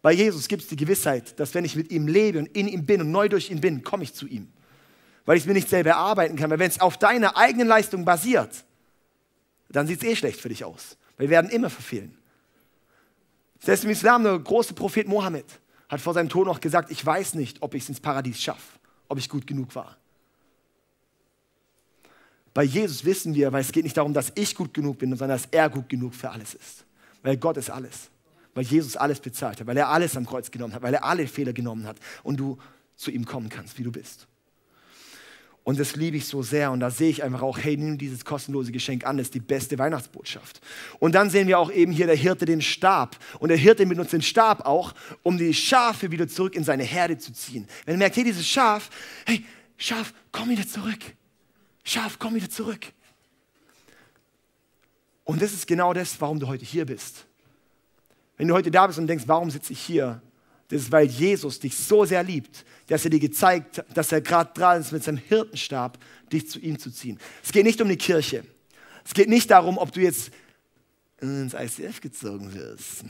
Bei 0.00 0.12
Jesus 0.12 0.46
gibt 0.46 0.62
es 0.62 0.68
die 0.68 0.77
Gewissheit, 0.77 1.40
dass 1.40 1.55
wenn 1.55 1.64
ich 1.64 1.74
mit 1.74 1.90
ihm 1.90 2.07
lebe 2.07 2.38
und 2.38 2.46
in 2.57 2.68
ihm 2.68 2.87
bin 2.87 3.00
und 3.00 3.11
neu 3.11 3.29
durch 3.29 3.50
ihn 3.50 3.61
bin, 3.61 3.83
komme 3.83 4.05
ich 4.05 4.14
zu 4.14 4.29
ihm. 4.29 4.53
Weil 5.24 5.38
ich 5.38 5.42
es 5.42 5.46
mir 5.46 5.55
nicht 5.55 5.68
selber 5.68 5.90
erarbeiten 5.90 6.37
kann. 6.37 6.50
Weil 6.50 6.59
wenn 6.61 6.70
es 6.70 6.81
auf 6.81 6.98
deiner 6.98 7.37
eigenen 7.37 7.66
Leistung 7.66 8.05
basiert, 8.05 8.64
dann 9.70 9.88
sieht 9.88 10.03
es 10.03 10.09
eh 10.09 10.14
schlecht 10.14 10.40
für 10.40 10.50
dich 10.50 10.62
aus. 10.62 10.96
Wir 11.16 11.31
werden 11.31 11.50
immer 11.50 11.70
verfehlen. 11.70 12.16
Selbst 13.59 13.85
im 13.85 13.90
Islam, 13.90 14.22
der 14.22 14.38
große 14.38 14.74
Prophet 14.74 15.09
Mohammed 15.09 15.46
hat 15.88 16.00
vor 16.00 16.14
seinem 16.14 16.29
Tod 16.29 16.46
noch 16.46 16.61
gesagt, 16.61 16.92
ich 16.92 17.05
weiß 17.05 17.35
nicht, 17.35 17.61
ob 17.62 17.74
ich 17.74 17.83
es 17.83 17.88
ins 17.88 18.00
Paradies 18.00 18.40
schaffe, 18.40 18.79
ob 19.09 19.18
ich 19.18 19.29
gut 19.29 19.46
genug 19.46 19.74
war. 19.74 19.96
Bei 22.55 22.62
Jesus 22.62 23.05
wissen 23.05 23.35
wir, 23.35 23.53
weil 23.53 23.61
es 23.61 23.73
geht 23.73 23.83
nicht 23.83 23.97
darum, 23.97 24.14
dass 24.14 24.33
ich 24.37 24.55
gut 24.55 24.73
genug 24.73 24.99
bin, 24.99 25.11
sondern 25.11 25.37
dass 25.37 25.49
er 25.51 25.69
gut 25.69 25.88
genug 25.88 26.14
für 26.14 26.31
alles 26.31 26.55
ist. 26.55 26.85
Weil 27.23 27.37
Gott 27.37 27.57
ist 27.57 27.69
alles. 27.69 28.11
Weil 28.55 28.64
Jesus 28.64 28.97
alles 28.97 29.19
bezahlt 29.19 29.61
hat, 29.61 29.67
weil 29.67 29.77
er 29.77 29.88
alles 29.88 30.17
am 30.17 30.25
Kreuz 30.25 30.51
genommen 30.51 30.73
hat, 30.75 30.83
weil 30.83 30.95
er 30.95 31.05
alle 31.05 31.27
Fehler 31.27 31.53
genommen 31.53 31.87
hat 31.87 31.97
und 32.23 32.38
du 32.38 32.57
zu 32.95 33.11
ihm 33.11 33.25
kommen 33.25 33.49
kannst, 33.49 33.77
wie 33.79 33.83
du 33.83 33.90
bist. 33.90 34.29
Und 35.64 35.81
das 35.81 35.97
liebe 35.97 36.19
ich 36.19 36.27
so 36.27 36.43
sehr. 36.43 36.71
Und 36.71 36.81
da 36.81 36.90
sehe 36.90 37.09
ich 37.09 37.25
einfach 37.25 37.40
auch, 37.43 37.59
hey, 37.59 37.77
nimm 37.77 37.97
dieses 37.97 38.25
kostenlose 38.25 38.71
Geschenk 38.71 39.07
an, 39.07 39.17
das 39.17 39.29
ist 39.29 39.35
die 39.35 39.40
beste 39.40 39.79
Weihnachtsbotschaft. 39.79 40.61
Und 41.01 41.14
dann 41.14 41.31
sehen 41.31 41.49
wir 41.49 41.59
auch 41.59 41.73
eben 41.73 41.90
hier 41.90 42.07
der 42.07 42.17
Hirte 42.17 42.45
den 42.45 42.61
Stab. 42.61 43.17
Und 43.40 43.49
der 43.49 43.57
Hirte 43.57 43.87
benutzt 43.87 44.12
den 44.12 44.23
Stab 44.23 44.67
auch, 44.67 44.93
um 45.23 45.38
die 45.38 45.55
Schafe 45.55 46.11
wieder 46.11 46.29
zurück 46.29 46.55
in 46.55 46.64
seine 46.64 46.85
Herde 46.85 47.17
zu 47.17 47.33
ziehen. 47.33 47.67
Wenn 47.87 47.95
er 47.95 47.99
merkt, 47.99 48.17
hey, 48.17 48.25
dieses 48.25 48.47
Schaf, 48.47 48.90
hey, 49.25 49.45
Schaf, 49.79 50.12
komm 50.31 50.51
wieder 50.51 50.69
zurück. 50.69 51.01
Schaf, 51.85 52.18
komm 52.18 52.35
wieder 52.35 52.49
zurück. 52.49 52.87
Und 55.25 55.40
das 55.40 55.53
ist 55.53 55.66
genau 55.66 55.92
das, 55.92 56.20
warum 56.20 56.40
du 56.40 56.49
heute 56.49 56.64
hier 56.64 56.87
bist. 56.87 57.27
Wenn 58.37 58.49
du 58.49 58.55
heute 58.55 58.70
da 58.70 58.87
bist 58.87 58.99
und 58.99 59.07
denkst, 59.07 59.25
warum 59.27 59.51
sitze 59.51 59.73
ich 59.73 59.81
hier? 59.81 60.20
Das 60.68 60.83
ist, 60.83 60.92
weil 60.92 61.07
Jesus 61.07 61.61
dich 61.61 61.77
so 61.77 62.05
sehr 62.05 62.23
liebt, 62.23 62.64
dass 62.87 63.05
er 63.05 63.11
dir 63.11 63.20
gezeigt 63.20 63.79
hat, 63.79 63.97
dass 63.97 64.12
er 64.12 64.20
gerade 64.20 64.51
dran 64.55 64.81
ist, 64.81 64.92
mit 64.92 65.05
seinem 65.05 65.18
Hirtenstab 65.18 65.99
dich 66.33 66.49
zu 66.49 66.59
ihm 66.59 66.79
zu 66.79 66.90
ziehen. 66.90 67.18
Es 67.42 67.53
geht 67.53 67.64
nicht 67.64 67.81
um 67.81 67.88
die 67.88 67.97
Kirche. 67.97 68.44
Es 69.05 69.12
geht 69.12 69.29
nicht 69.29 69.51
darum, 69.51 69.77
ob 69.79 69.92
du 69.92 70.01
jetzt 70.01 70.31
ins 71.20 71.55
ICF 71.55 72.01
gezogen 72.01 72.53
wirst. 72.55 73.05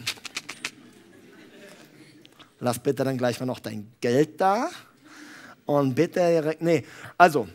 Lass 2.61 2.79
bitte 2.79 3.05
dann 3.05 3.19
gleich 3.19 3.39
mal 3.41 3.47
noch 3.47 3.61
dein 3.61 3.93
Geld 4.01 4.41
da. 4.41 4.71
Und 5.65 5.95
bitte, 5.95 6.57
nee, 6.61 6.85
also, 7.17 7.49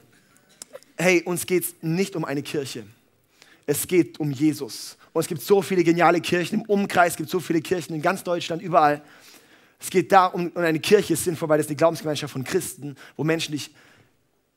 hey, 0.99 1.23
uns 1.23 1.45
geht 1.45 1.63
es 1.63 1.75
nicht 1.81 2.15
um 2.15 2.25
eine 2.25 2.43
Kirche. 2.43 2.85
Es 3.65 3.87
geht 3.87 4.19
um 4.19 4.31
Jesus. 4.31 4.97
Und 5.13 5.21
es 5.21 5.27
gibt 5.27 5.41
so 5.41 5.61
viele 5.61 5.83
geniale 5.83 6.21
Kirchen 6.21 6.59
im 6.59 6.61
Umkreis, 6.63 7.13
es 7.13 7.17
gibt 7.17 7.29
so 7.29 7.39
viele 7.39 7.61
Kirchen 7.61 7.95
in 7.95 8.01
ganz 8.01 8.23
Deutschland, 8.23 8.61
überall. 8.61 9.01
Es 9.79 9.89
geht 9.89 10.11
darum, 10.11 10.47
und 10.47 10.57
eine 10.57 10.79
Kirche 10.79 11.13
ist 11.13 11.23
sinnvoll, 11.23 11.49
weil 11.49 11.57
das 11.57 11.67
eine 11.67 11.77
Glaubensgemeinschaft 11.77 12.33
von 12.33 12.43
Christen, 12.43 12.95
wo 13.15 13.23
Menschen 13.23 13.53
dich 13.53 13.71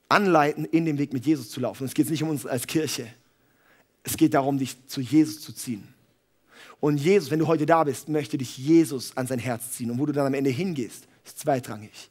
anleiten, 0.09 0.65
in 0.65 0.85
den 0.85 0.99
Weg 0.99 1.13
mit 1.13 1.25
Jesus 1.25 1.51
zu 1.51 1.61
laufen. 1.61 1.85
Und 1.85 1.89
es 1.89 1.95
geht 1.95 2.11
nicht 2.11 2.23
um 2.23 2.29
uns 2.29 2.45
als 2.45 2.67
Kirche. 2.67 3.07
Es 4.03 4.17
geht 4.17 4.35
darum, 4.35 4.59
dich 4.59 4.77
zu 4.89 5.01
Jesus 5.01 5.41
zu 5.41 5.53
ziehen. 5.53 5.87
Und 6.81 6.99
Jesus, 6.99 7.31
wenn 7.31 7.39
du 7.39 7.47
heute 7.47 7.65
da 7.65 7.85
bist, 7.85 8.09
möchte 8.09 8.37
dich 8.37 8.59
Jesus 8.59 9.17
an 9.17 9.29
sein 9.29 9.39
Herz 9.39 9.71
ziehen. 9.73 9.91
Und 9.91 9.99
wo 10.01 10.07
du 10.07 10.13
dann 10.13 10.27
am 10.27 10.35
Ende 10.35 10.51
hingehst, 10.51 11.07
ist 11.25 11.39
zweitrangig. 11.39 12.11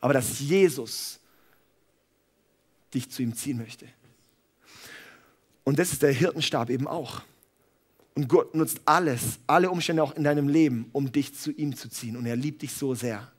Aber 0.00 0.14
dass 0.14 0.40
Jesus 0.40 1.20
dich 2.94 3.10
zu 3.10 3.22
ihm 3.22 3.34
ziehen 3.34 3.58
möchte. 3.58 3.86
Und 5.64 5.78
das 5.78 5.92
ist 5.92 6.02
der 6.02 6.12
Hirtenstab 6.12 6.70
eben 6.70 6.86
auch. 6.86 7.22
Und 8.14 8.28
Gott 8.28 8.54
nutzt 8.54 8.80
alles, 8.84 9.38
alle 9.46 9.70
Umstände 9.70 10.02
auch 10.02 10.14
in 10.14 10.24
deinem 10.24 10.48
Leben, 10.48 10.88
um 10.92 11.12
dich 11.12 11.34
zu 11.34 11.50
ihm 11.50 11.76
zu 11.76 11.90
ziehen. 11.90 12.16
Und 12.16 12.24
er 12.24 12.36
liebt 12.36 12.62
dich 12.62 12.72
so 12.72 12.94
sehr. 12.94 13.30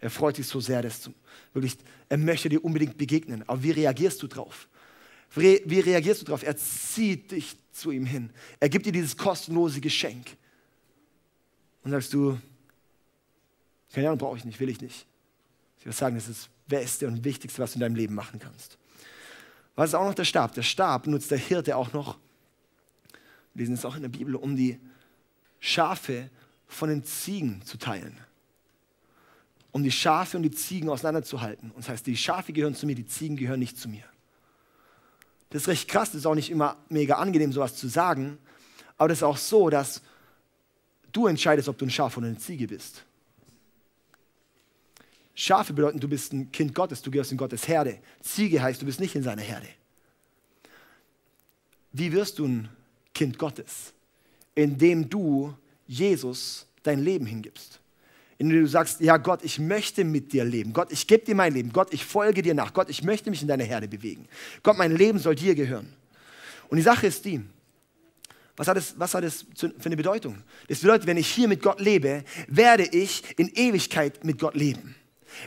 Er 0.00 0.10
freut 0.10 0.36
sich 0.36 0.46
so 0.46 0.60
sehr, 0.60 0.82
dass 0.82 1.02
du 1.02 1.12
wirklich, 1.52 1.76
er 2.08 2.18
möchte 2.18 2.48
dir 2.48 2.64
unbedingt 2.64 2.96
begegnen. 2.96 3.42
Aber 3.46 3.62
wie 3.62 3.72
reagierst 3.72 4.22
du 4.22 4.26
drauf? 4.26 4.68
Wie 5.34 5.80
reagierst 5.80 6.22
du 6.22 6.26
drauf? 6.26 6.42
Er 6.42 6.56
zieht 6.56 7.30
dich 7.32 7.56
zu 7.72 7.90
ihm 7.90 8.06
hin. 8.06 8.30
Er 8.60 8.68
gibt 8.68 8.86
dir 8.86 8.92
dieses 8.92 9.16
kostenlose 9.16 9.80
Geschenk. 9.80 10.36
Und 11.82 11.92
sagst 11.92 12.12
du, 12.12 12.38
keine 13.92 14.08
Ahnung, 14.08 14.18
brauche 14.18 14.36
ich 14.36 14.44
nicht, 14.44 14.60
will 14.60 14.68
ich 14.68 14.80
nicht. 14.80 15.06
Ich 15.78 15.86
würde 15.86 15.96
sagen, 15.96 16.14
das 16.14 16.28
ist 16.28 16.44
das 16.44 16.50
Beste 16.68 17.06
und 17.08 17.24
Wichtigste, 17.24 17.62
was 17.62 17.72
du 17.72 17.76
in 17.76 17.80
deinem 17.80 17.96
Leben 17.96 18.14
machen 18.14 18.38
kannst. 18.38 18.76
Was 19.80 19.88
ist 19.88 19.94
auch 19.94 20.04
noch 20.04 20.12
der 20.12 20.26
Stab? 20.26 20.52
Der 20.52 20.62
Stab 20.62 21.06
nutzt 21.06 21.30
der 21.30 21.38
Hirte 21.38 21.74
auch 21.74 21.94
noch, 21.94 22.18
wir 23.54 23.62
lesen 23.62 23.72
es 23.72 23.86
auch 23.86 23.96
in 23.96 24.02
der 24.02 24.10
Bibel, 24.10 24.34
um 24.34 24.54
die 24.54 24.78
Schafe 25.58 26.28
von 26.66 26.90
den 26.90 27.02
Ziegen 27.02 27.62
zu 27.64 27.78
teilen. 27.78 28.14
Um 29.72 29.82
die 29.82 29.90
Schafe 29.90 30.36
und 30.36 30.42
die 30.42 30.50
Ziegen 30.50 30.90
auseinanderzuhalten. 30.90 31.70
Und 31.70 31.78
das 31.78 31.88
heißt, 31.88 32.06
die 32.06 32.14
Schafe 32.14 32.52
gehören 32.52 32.74
zu 32.74 32.84
mir, 32.84 32.94
die 32.94 33.06
Ziegen 33.06 33.36
gehören 33.36 33.58
nicht 33.58 33.78
zu 33.78 33.88
mir. 33.88 34.04
Das 35.48 35.62
ist 35.62 35.68
recht 35.68 35.88
krass, 35.88 36.10
das 36.10 36.18
ist 36.18 36.26
auch 36.26 36.34
nicht 36.34 36.50
immer 36.50 36.76
mega 36.90 37.14
angenehm, 37.14 37.50
sowas 37.50 37.74
zu 37.74 37.88
sagen. 37.88 38.36
Aber 38.98 39.08
das 39.08 39.20
ist 39.20 39.24
auch 39.24 39.38
so, 39.38 39.70
dass 39.70 40.02
du 41.10 41.26
entscheidest, 41.26 41.70
ob 41.70 41.78
du 41.78 41.86
ein 41.86 41.90
Schaf 41.90 42.18
oder 42.18 42.26
eine 42.26 42.36
Ziege 42.36 42.66
bist. 42.66 43.06
Schafe 45.40 45.72
bedeuten, 45.72 45.98
du 45.98 46.06
bist 46.06 46.34
ein 46.34 46.52
Kind 46.52 46.74
Gottes, 46.74 47.00
du 47.00 47.10
gehörst 47.10 47.32
in 47.32 47.38
Gottes 47.38 47.66
Herde. 47.66 47.98
Ziege 48.20 48.60
heißt, 48.60 48.82
du 48.82 48.84
bist 48.84 49.00
nicht 49.00 49.14
in 49.14 49.22
seiner 49.22 49.40
Herde. 49.40 49.68
wie 51.92 52.12
wirst 52.12 52.38
du 52.38 52.46
ein 52.46 52.68
Kind 53.14 53.38
Gottes? 53.38 53.94
Indem 54.54 55.08
du 55.08 55.54
Jesus 55.86 56.66
dein 56.82 57.02
Leben 57.02 57.24
hingibst. 57.24 57.80
Indem 58.36 58.60
du 58.60 58.68
sagst, 58.68 59.00
ja 59.00 59.16
Gott, 59.16 59.42
ich 59.42 59.58
möchte 59.58 60.04
mit 60.04 60.30
dir 60.34 60.44
leben. 60.44 60.74
Gott, 60.74 60.92
ich 60.92 61.06
gebe 61.06 61.24
dir 61.24 61.34
mein 61.34 61.54
Leben. 61.54 61.72
Gott, 61.72 61.94
ich 61.94 62.04
folge 62.04 62.42
dir 62.42 62.52
nach. 62.52 62.74
Gott, 62.74 62.90
ich 62.90 63.02
möchte 63.02 63.30
mich 63.30 63.40
in 63.40 63.48
deiner 63.48 63.64
Herde 63.64 63.88
bewegen. 63.88 64.28
Gott, 64.62 64.76
mein 64.76 64.94
Leben 64.94 65.18
soll 65.18 65.36
dir 65.36 65.54
gehören. 65.54 65.90
Und 66.68 66.76
die 66.76 66.82
Sache 66.82 67.06
ist 67.06 67.24
die, 67.24 67.40
was 68.56 68.68
hat, 68.68 68.76
das, 68.76 68.94
was 68.98 69.14
hat 69.14 69.24
das 69.24 69.46
für 69.56 69.72
eine 69.86 69.96
Bedeutung? 69.96 70.36
Das 70.68 70.80
bedeutet, 70.80 71.06
wenn 71.06 71.16
ich 71.16 71.28
hier 71.28 71.48
mit 71.48 71.62
Gott 71.62 71.80
lebe, 71.80 72.24
werde 72.46 72.84
ich 72.84 73.22
in 73.38 73.48
Ewigkeit 73.54 74.22
mit 74.22 74.38
Gott 74.38 74.54
leben. 74.54 74.96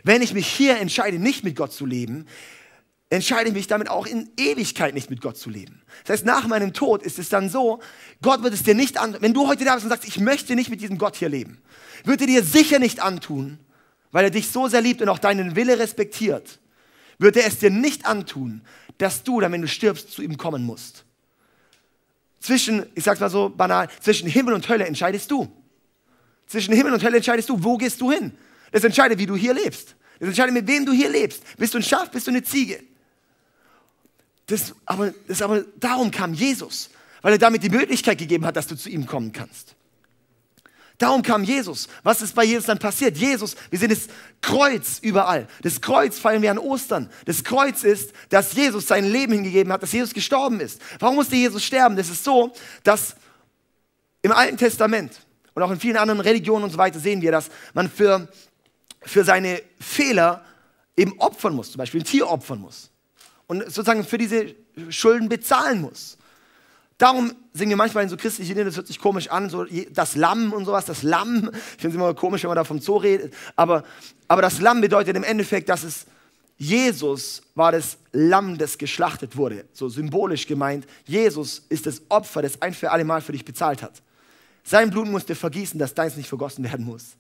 Wenn 0.04 0.22
ich 0.22 0.34
mich 0.34 0.48
hier 0.48 0.78
entscheide, 0.80 1.20
nicht 1.20 1.44
mit 1.44 1.56
Gott 1.56 1.74
zu 1.74 1.86
leben, 1.86 2.26
entscheide 3.14 3.50
ich 3.50 3.56
mich 3.56 3.68
damit 3.68 3.90
auch 3.90 4.08
in 4.08 4.30
Ewigkeit 4.38 4.94
nicht 4.94 5.10
mit 5.10 5.22
Gott 5.22 5.38
zu 5.38 5.50
leben. 5.50 5.82
Das 6.04 6.16
heißt, 6.16 6.26
nach 6.26 6.48
meinem 6.48 6.74
Tod 6.74 7.04
ist 7.04 7.20
es 7.20 7.30
dann 7.30 7.50
so, 7.50 7.80
Gott 8.22 8.42
wird 8.42 8.54
es 8.54 8.64
dir 8.64 8.74
nicht 8.74 8.98
an, 8.98 9.18
wenn 9.20 9.34
du 9.34 9.48
heute 9.48 9.66
da 9.66 9.76
bist 9.76 9.86
und 9.86 9.92
sagst, 9.92 10.08
ich 10.08 10.20
möchte 10.20 10.56
nicht 10.56 10.70
mit 10.70 10.82
diesem 10.82 10.98
Gott 10.98 11.16
hier 11.16 11.30
leben, 11.30 11.62
wird 12.04 12.22
er 12.22 12.28
dir 12.28 12.44
sicher 12.44 12.80
nicht 12.80 13.02
antun, 13.02 13.60
weil 14.12 14.26
er 14.26 14.32
dich 14.32 14.50
so 14.50 14.68
sehr 14.68 14.82
liebt 14.82 15.02
und 15.02 15.10
auch 15.10 15.20
deinen 15.20 15.56
Wille 15.56 15.78
respektiert, 15.78 16.60
wird 17.20 17.38
er 17.38 17.46
es 17.46 17.60
dir 17.60 17.70
nicht 17.70 18.06
antun, 18.06 18.62
dass 18.98 19.24
du 19.24 19.40
dann, 19.40 19.52
wenn 19.52 19.62
du 19.62 19.68
stirbst, 19.68 20.12
zu 20.12 20.22
ihm 20.22 20.38
kommen 20.38 20.64
musst. 20.64 21.06
Zwischen, 22.40 22.86
ich 22.96 23.04
sag's 23.04 23.20
mal 23.20 23.30
so 23.30 23.50
banal, 23.50 23.90
zwischen 24.02 24.28
Himmel 24.28 24.54
und 24.54 24.68
Hölle 24.68 24.86
entscheidest 24.86 25.30
du. 25.32 25.52
Zwischen 26.48 26.74
Himmel 26.74 26.94
und 26.94 27.04
Hölle 27.04 27.18
entscheidest 27.18 27.50
du, 27.50 27.64
wo 27.64 27.78
gehst 27.78 28.02
du 28.02 28.12
hin. 28.12 28.34
Das 28.74 28.84
entscheidet, 28.84 29.20
wie 29.20 29.28
du 29.28 29.36
hier 29.36 29.54
lebst. 29.54 29.96
Das 30.20 30.28
entscheidet, 30.28 30.54
mit 30.54 30.68
wem 30.68 30.86
du 30.86 30.92
hier 30.92 31.10
lebst. 31.10 31.44
Bist 31.58 31.74
du 31.74 31.78
ein 31.78 31.84
Schaf, 31.84 32.12
bist 32.12 32.28
du 32.28 32.32
eine 32.32 32.44
Ziege? 32.44 32.84
Das, 34.48 34.74
aber, 34.86 35.14
das 35.28 35.42
aber 35.42 35.62
darum 35.80 36.12
kam 36.12 36.34
Jesus, 36.34 36.90
weil 37.22 37.34
er 37.34 37.38
damit 37.38 37.64
die 37.64 37.70
Möglichkeit 37.70 38.18
gegeben 38.18 38.46
hat, 38.46 38.56
dass 38.56 38.68
du 38.68 38.76
zu 38.76 38.90
ihm 38.90 39.06
kommen 39.06 39.32
kannst. 39.32 39.76
Darum 40.98 41.22
kam 41.22 41.44
Jesus. 41.44 41.88
Was 42.02 42.22
ist 42.22 42.34
bei 42.34 42.46
Jesus 42.46 42.66
dann 42.66 42.80
passiert? 42.80 43.18
Jesus, 43.18 43.56
wir 43.70 43.78
sehen 43.78 43.90
das 43.90 44.08
Kreuz 44.42 45.00
überall. 45.02 45.48
Das 45.62 45.82
Kreuz 45.82 46.18
feiern 46.18 46.42
wir 46.42 46.52
an 46.52 46.58
Ostern. 46.58 47.10
Das 47.26 47.44
Kreuz 47.44 47.84
ist, 47.84 48.12
dass 48.30 48.54
Jesus 48.54 48.88
sein 48.88 49.06
Leben 49.06 49.34
hingegeben 49.34 49.72
hat, 49.72 49.84
dass 49.84 49.92
Jesus 49.92 50.14
gestorben 50.14 50.60
ist. 50.60 50.82
Warum 51.00 51.16
musste 51.16 51.36
Jesus 51.36 51.64
sterben? 51.64 51.96
Das 51.96 52.10
ist 52.10 52.24
so, 52.24 52.54
dass 52.84 53.16
im 54.22 54.32
Alten 54.32 54.58
Testament 54.58 55.20
und 55.54 55.62
auch 55.62 55.72
in 55.72 55.80
vielen 55.80 55.98
anderen 55.98 56.22
Religionen 56.22 56.64
und 56.64 56.72
so 56.72 56.78
weiter 56.78 57.00
sehen 57.00 57.22
wir, 57.22 57.32
dass 57.32 57.50
man 57.74 57.90
für, 57.90 58.30
für 59.06 59.24
seine 59.24 59.62
Fehler 59.80 60.44
eben 60.96 61.20
opfern 61.20 61.56
muss, 61.56 61.72
zum 61.72 61.80
Beispiel 61.80 62.02
ein 62.02 62.06
Tier 62.06 62.30
opfern 62.30 62.60
muss 62.60 62.92
und 63.48 63.64
sozusagen 63.64 64.04
für 64.04 64.18
diese 64.18 64.56
Schulden 64.90 65.30
bezahlen 65.30 65.82
muss. 65.82 66.18
Darum 66.98 67.34
singen 67.54 67.72
wir 67.72 67.78
manchmal 67.78 68.04
in 68.04 68.10
so 68.10 68.18
christlichen 68.18 68.50
Liedern, 68.50 68.68
das 68.68 68.78
hört 68.78 68.88
sich 68.88 69.00
komisch 69.00 69.28
an, 69.30 69.50
so 69.50 69.66
das 69.92 70.16
Lamm 70.16 70.54
und 70.54 70.66
sowas, 70.66 70.86
das 70.86 71.04
Lamm. 71.04 71.50
Ich 71.76 71.82
finde 71.82 71.90
es 71.90 71.96
immer 71.96 72.14
komisch, 72.14 72.44
wenn 72.44 72.50
man 72.50 72.56
da 72.56 72.64
vom 72.64 72.80
Zoo 72.80 72.98
redet. 72.98 73.34
Aber, 73.56 73.84
aber 74.28 74.42
das 74.42 74.62
Lamm 74.62 74.80
bedeutet 74.80 75.18
im 75.18 75.24
Endeffekt, 75.24 75.70
dass 75.70 75.84
es 75.84 76.06
Jesus 76.58 77.42
war 77.56 77.72
das 77.72 77.98
Lamm, 78.12 78.58
das 78.58 78.78
geschlachtet 78.78 79.36
wurde. 79.36 79.66
So 79.74 79.90
symbolisch 79.90 80.48
gemeint. 80.48 80.86
Jesus 81.06 81.64
ist 81.68 81.88
das 81.88 82.02
Opfer, 82.10 82.42
das 82.42 82.62
ein 82.62 82.74
für 82.74 82.92
alle 82.92 83.04
Mal 83.04 83.22
für 83.22 83.32
dich 83.32 83.44
bezahlt 83.44 83.82
hat. 83.82 84.02
Sein 84.64 84.90
Blut 84.92 85.08
musste 85.08 85.36
vergießen, 85.36 85.78
dass 85.80 85.94
deins 85.94 86.16
nicht 86.16 86.30
vergossen 86.30 86.64
werden 86.64 86.86
muss. 86.86 87.18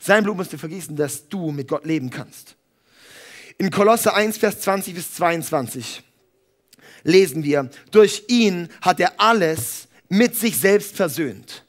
Sein 0.00 0.24
Blut 0.24 0.38
musste 0.38 0.56
vergießen, 0.56 0.96
dass 0.96 1.28
du 1.28 1.52
mit 1.52 1.68
Gott 1.68 1.84
leben 1.84 2.10
kannst. 2.10 2.56
In 3.58 3.70
Kolosse 3.70 4.14
1, 4.14 4.38
Vers 4.38 4.60
20 4.62 4.94
bis 4.94 5.14
22 5.14 6.02
lesen 7.04 7.44
wir, 7.44 7.68
durch 7.90 8.24
ihn 8.28 8.68
hat 8.80 8.98
er 8.98 9.20
alles 9.20 9.88
mit 10.08 10.34
sich 10.34 10.58
selbst 10.58 10.96
versöhnt. 10.96 11.64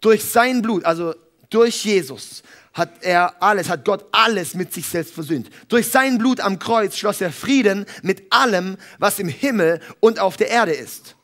Durch 0.00 0.24
sein 0.24 0.62
Blut, 0.62 0.84
also 0.84 1.14
durch 1.50 1.84
Jesus, 1.84 2.42
hat 2.72 3.02
er 3.02 3.42
alles, 3.42 3.68
hat 3.68 3.84
Gott 3.84 4.06
alles 4.12 4.54
mit 4.54 4.72
sich 4.72 4.86
selbst 4.86 5.12
versöhnt. 5.12 5.50
Durch 5.68 5.88
sein 5.90 6.18
Blut 6.18 6.40
am 6.40 6.58
Kreuz 6.60 6.96
schloss 6.96 7.20
er 7.20 7.32
Frieden 7.32 7.84
mit 8.02 8.32
allem, 8.32 8.76
was 8.98 9.18
im 9.18 9.28
Himmel 9.28 9.80
und 10.00 10.20
auf 10.20 10.36
der 10.36 10.48
Erde 10.48 10.72
ist. 10.72 11.16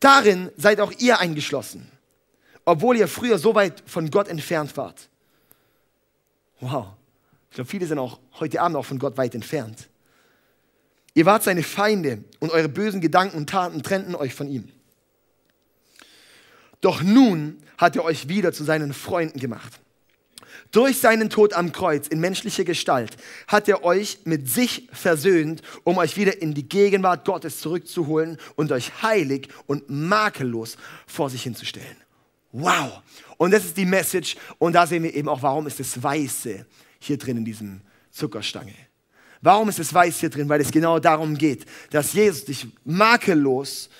Darin 0.00 0.50
seid 0.56 0.80
auch 0.80 0.92
ihr 0.98 1.20
eingeschlossen, 1.20 1.90
obwohl 2.64 2.96
ihr 2.96 3.08
früher 3.08 3.38
so 3.38 3.54
weit 3.54 3.82
von 3.86 4.10
Gott 4.10 4.28
entfernt 4.28 4.76
wart. 4.76 5.08
Wow. 6.60 6.88
Ich 7.50 7.56
glaube, 7.56 7.70
viele 7.70 7.86
sind 7.86 7.98
auch 7.98 8.18
heute 8.38 8.60
Abend 8.60 8.76
auch 8.76 8.84
von 8.84 8.98
Gott 8.98 9.16
weit 9.16 9.34
entfernt. 9.34 9.88
Ihr 11.14 11.24
wart 11.24 11.42
seine 11.42 11.62
Feinde 11.62 12.24
und 12.40 12.50
eure 12.50 12.68
bösen 12.68 13.00
Gedanken 13.00 13.38
und 13.38 13.48
Taten 13.48 13.82
trennten 13.82 14.14
euch 14.14 14.34
von 14.34 14.48
ihm. 14.48 14.68
Doch 16.82 17.02
nun 17.02 17.56
hat 17.78 17.96
er 17.96 18.04
euch 18.04 18.28
wieder 18.28 18.52
zu 18.52 18.64
seinen 18.64 18.92
Freunden 18.92 19.40
gemacht. 19.40 19.80
Durch 20.72 20.98
seinen 20.98 21.30
Tod 21.30 21.54
am 21.54 21.72
Kreuz 21.72 22.08
in 22.08 22.20
menschlicher 22.20 22.64
Gestalt 22.64 23.16
hat 23.46 23.68
er 23.68 23.84
euch 23.84 24.18
mit 24.24 24.48
sich 24.48 24.88
versöhnt, 24.92 25.62
um 25.84 25.96
euch 25.96 26.16
wieder 26.16 26.42
in 26.42 26.54
die 26.54 26.68
Gegenwart 26.68 27.24
Gottes 27.24 27.60
zurückzuholen 27.60 28.38
und 28.56 28.72
euch 28.72 29.02
heilig 29.02 29.48
und 29.66 29.88
makellos 29.88 30.76
vor 31.06 31.30
sich 31.30 31.42
hinzustellen. 31.42 31.96
Wow! 32.52 33.02
Und 33.36 33.52
das 33.52 33.64
ist 33.64 33.76
die 33.76 33.84
Message 33.84 34.36
und 34.58 34.72
da 34.72 34.86
sehen 34.86 35.02
wir 35.02 35.14
eben 35.14 35.28
auch, 35.28 35.42
warum 35.42 35.66
ist 35.66 35.78
das 35.78 36.02
Weiße 36.02 36.64
hier 36.98 37.18
drin 37.18 37.38
in 37.38 37.44
diesem 37.44 37.80
Zuckerstange. 38.10 38.74
Warum 39.42 39.68
ist 39.68 39.78
es 39.78 39.92
weiß 39.92 40.20
hier 40.20 40.30
drin? 40.30 40.48
Weil 40.48 40.60
es 40.60 40.70
genau 40.70 40.98
darum 40.98 41.36
geht, 41.36 41.66
dass 41.90 42.12
Jesus 42.14 42.44
dich 42.46 42.66
makellos 42.84 43.90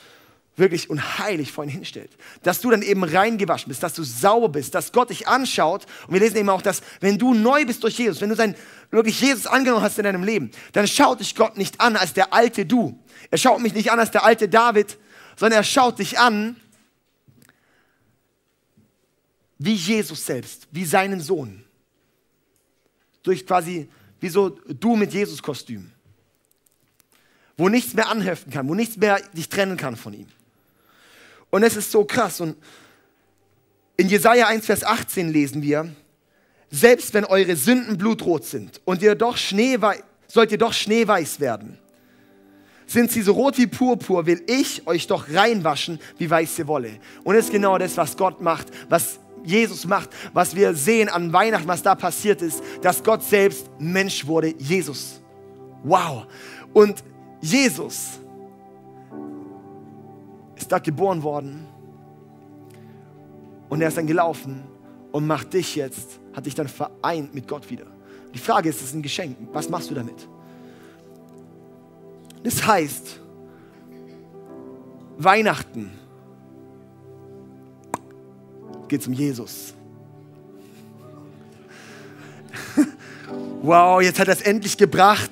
wirklich 0.57 0.89
und 0.89 1.19
heilig 1.19 1.53
vor 1.53 1.65
ihn 1.65 1.71
hinstellt. 1.71 2.11
Dass 2.43 2.61
du 2.61 2.71
dann 2.71 2.81
eben 2.81 3.05
reingewaschen 3.05 3.69
bist, 3.69 3.83
dass 3.83 3.93
du 3.93 4.03
sauber 4.03 4.49
bist, 4.49 4.75
dass 4.75 4.91
Gott 4.91 5.11
dich 5.11 5.29
anschaut. 5.29 5.85
Und 6.07 6.15
wir 6.15 6.21
lesen 6.21 6.39
eben 6.39 6.49
auch, 6.49 6.63
dass 6.63 6.81
wenn 7.01 7.19
du 7.19 7.35
neu 7.35 7.67
bist 7.67 7.85
durch 7.85 7.99
Jesus, 7.99 8.23
wenn 8.23 8.31
du 8.31 8.37
sein, 8.37 8.57
wirklich 8.91 9.21
Jesus 9.21 9.47
angenommen 9.47 9.83
hast 9.83 9.99
in 9.99 10.05
deinem 10.05 10.25
Leben, 10.25 10.51
dann 10.73 10.89
schaut 10.89 11.21
dich 11.21 11.35
Gott 11.35 11.59
nicht 11.59 11.81
an 11.81 11.97
als 11.97 12.15
der 12.15 12.33
alte 12.33 12.65
du. 12.65 12.99
Er 13.31 13.39
schaut 13.39 13.61
mich 13.61 13.75
nicht 13.75 13.93
an 13.93 14.01
als 14.01 14.11
der 14.11 14.25
alte 14.25 14.49
David, 14.49 14.97
sondern 15.37 15.61
er 15.61 15.65
schaut 15.65 15.99
dich 15.99 16.19
an 16.19 16.57
wie 19.59 19.75
Jesus 19.75 20.25
selbst, 20.27 20.69
wie 20.71 20.85
seinen 20.85 21.21
Sohn 21.21 21.65
durch 23.27 23.47
quasi 23.47 23.89
wie 24.21 24.29
so 24.29 24.49
du 24.49 24.97
mit 24.97 25.13
Jesus-Kostüm. 25.13 25.91
Wo 27.57 27.69
nichts 27.69 27.95
mehr 27.95 28.09
anheften 28.09 28.53
kann, 28.53 28.69
wo 28.69 28.75
nichts 28.75 28.97
mehr 28.97 29.21
dich 29.33 29.49
trennen 29.49 29.77
kann 29.77 29.97
von 29.97 30.15
ihm. 30.15 30.29
Und 31.51 31.63
es 31.63 31.77
ist 31.77 31.91
so 31.91 32.05
krass. 32.05 32.41
Und 32.41 32.57
in 33.97 34.09
Jesaja 34.09 34.47
1, 34.47 34.67
Vers 34.67 34.85
18 34.85 35.33
lesen 35.33 35.63
wir, 35.63 35.95
selbst 36.71 37.15
wenn 37.15 37.25
eure 37.25 37.57
Sünden 37.57 37.97
blutrot 37.97 38.45
sind 38.45 38.81
und 38.85 39.03
ihr 39.03 39.15
doch 39.15 39.37
schneeweiß, 39.37 40.03
sollt 40.29 40.53
ihr 40.53 40.59
doch 40.59 40.73
schneeweiß 40.73 41.41
werden, 41.41 41.79
sind 42.87 43.11
sie 43.11 43.23
so 43.23 43.33
rot 43.33 43.59
wie 43.59 43.67
Purpur, 43.67 44.27
will 44.27 44.43
ich 44.47 44.87
euch 44.87 45.07
doch 45.07 45.29
reinwaschen 45.29 45.99
wie 46.19 46.29
weiße 46.29 46.67
Wolle. 46.67 47.01
Und 47.25 47.35
das 47.35 47.47
ist 47.47 47.53
genau 47.53 47.79
das, 47.79 47.97
was 47.97 48.17
Gott 48.17 48.41
macht, 48.41 48.69
was 48.89 49.19
Jesus 49.47 49.87
macht, 49.87 50.11
was 50.33 50.55
wir 50.55 50.75
sehen 50.75 51.09
an 51.09 51.33
Weihnachten, 51.33 51.69
was 51.69 51.83
da 51.83 51.95
passiert 51.95 52.43
ist, 52.43 52.63
dass 52.83 53.03
Gott 53.03 53.23
selbst 53.23 53.71
Mensch 53.79 54.27
wurde, 54.27 54.55
Jesus. 54.59 55.21
Wow. 55.85 56.27
Und 56.75 57.03
Jesus 57.41 58.19
ist 60.57 60.71
da 60.71 60.79
geboren 60.79 61.23
worden 61.23 61.67
und 63.69 63.81
er 63.81 63.89
ist 63.89 63.97
dann 63.97 64.07
gelaufen 64.07 64.65
und 65.13 65.27
macht 65.27 65.53
dich 65.53 65.77
jetzt, 65.77 66.21
hat 66.35 66.47
dich 66.47 66.55
dann 66.55 66.69
vereint 66.69 67.35
mit 67.35 67.47
Gott 67.47 67.71
wieder. 67.71 67.87
Die 68.35 68.39
Frage 68.39 68.69
ist, 68.69 68.77
es 68.77 68.89
ist 68.89 68.95
ein 68.95 69.03
Geschenk. 69.03 69.37
Was 69.53 69.69
machst 69.69 69.91
du 69.91 69.95
damit? 69.95 70.29
Das 72.43 72.67
heißt, 72.67 73.21
Weihnachten 75.19 75.91
geht 78.89 79.01
es 79.01 79.07
um 79.07 79.13
Jesus. 79.13 79.75
wow, 83.63 84.01
jetzt 84.01 84.19
hat 84.19 84.29
er 84.29 84.35
es 84.35 84.43
endlich 84.43 84.77
gebracht. 84.77 85.31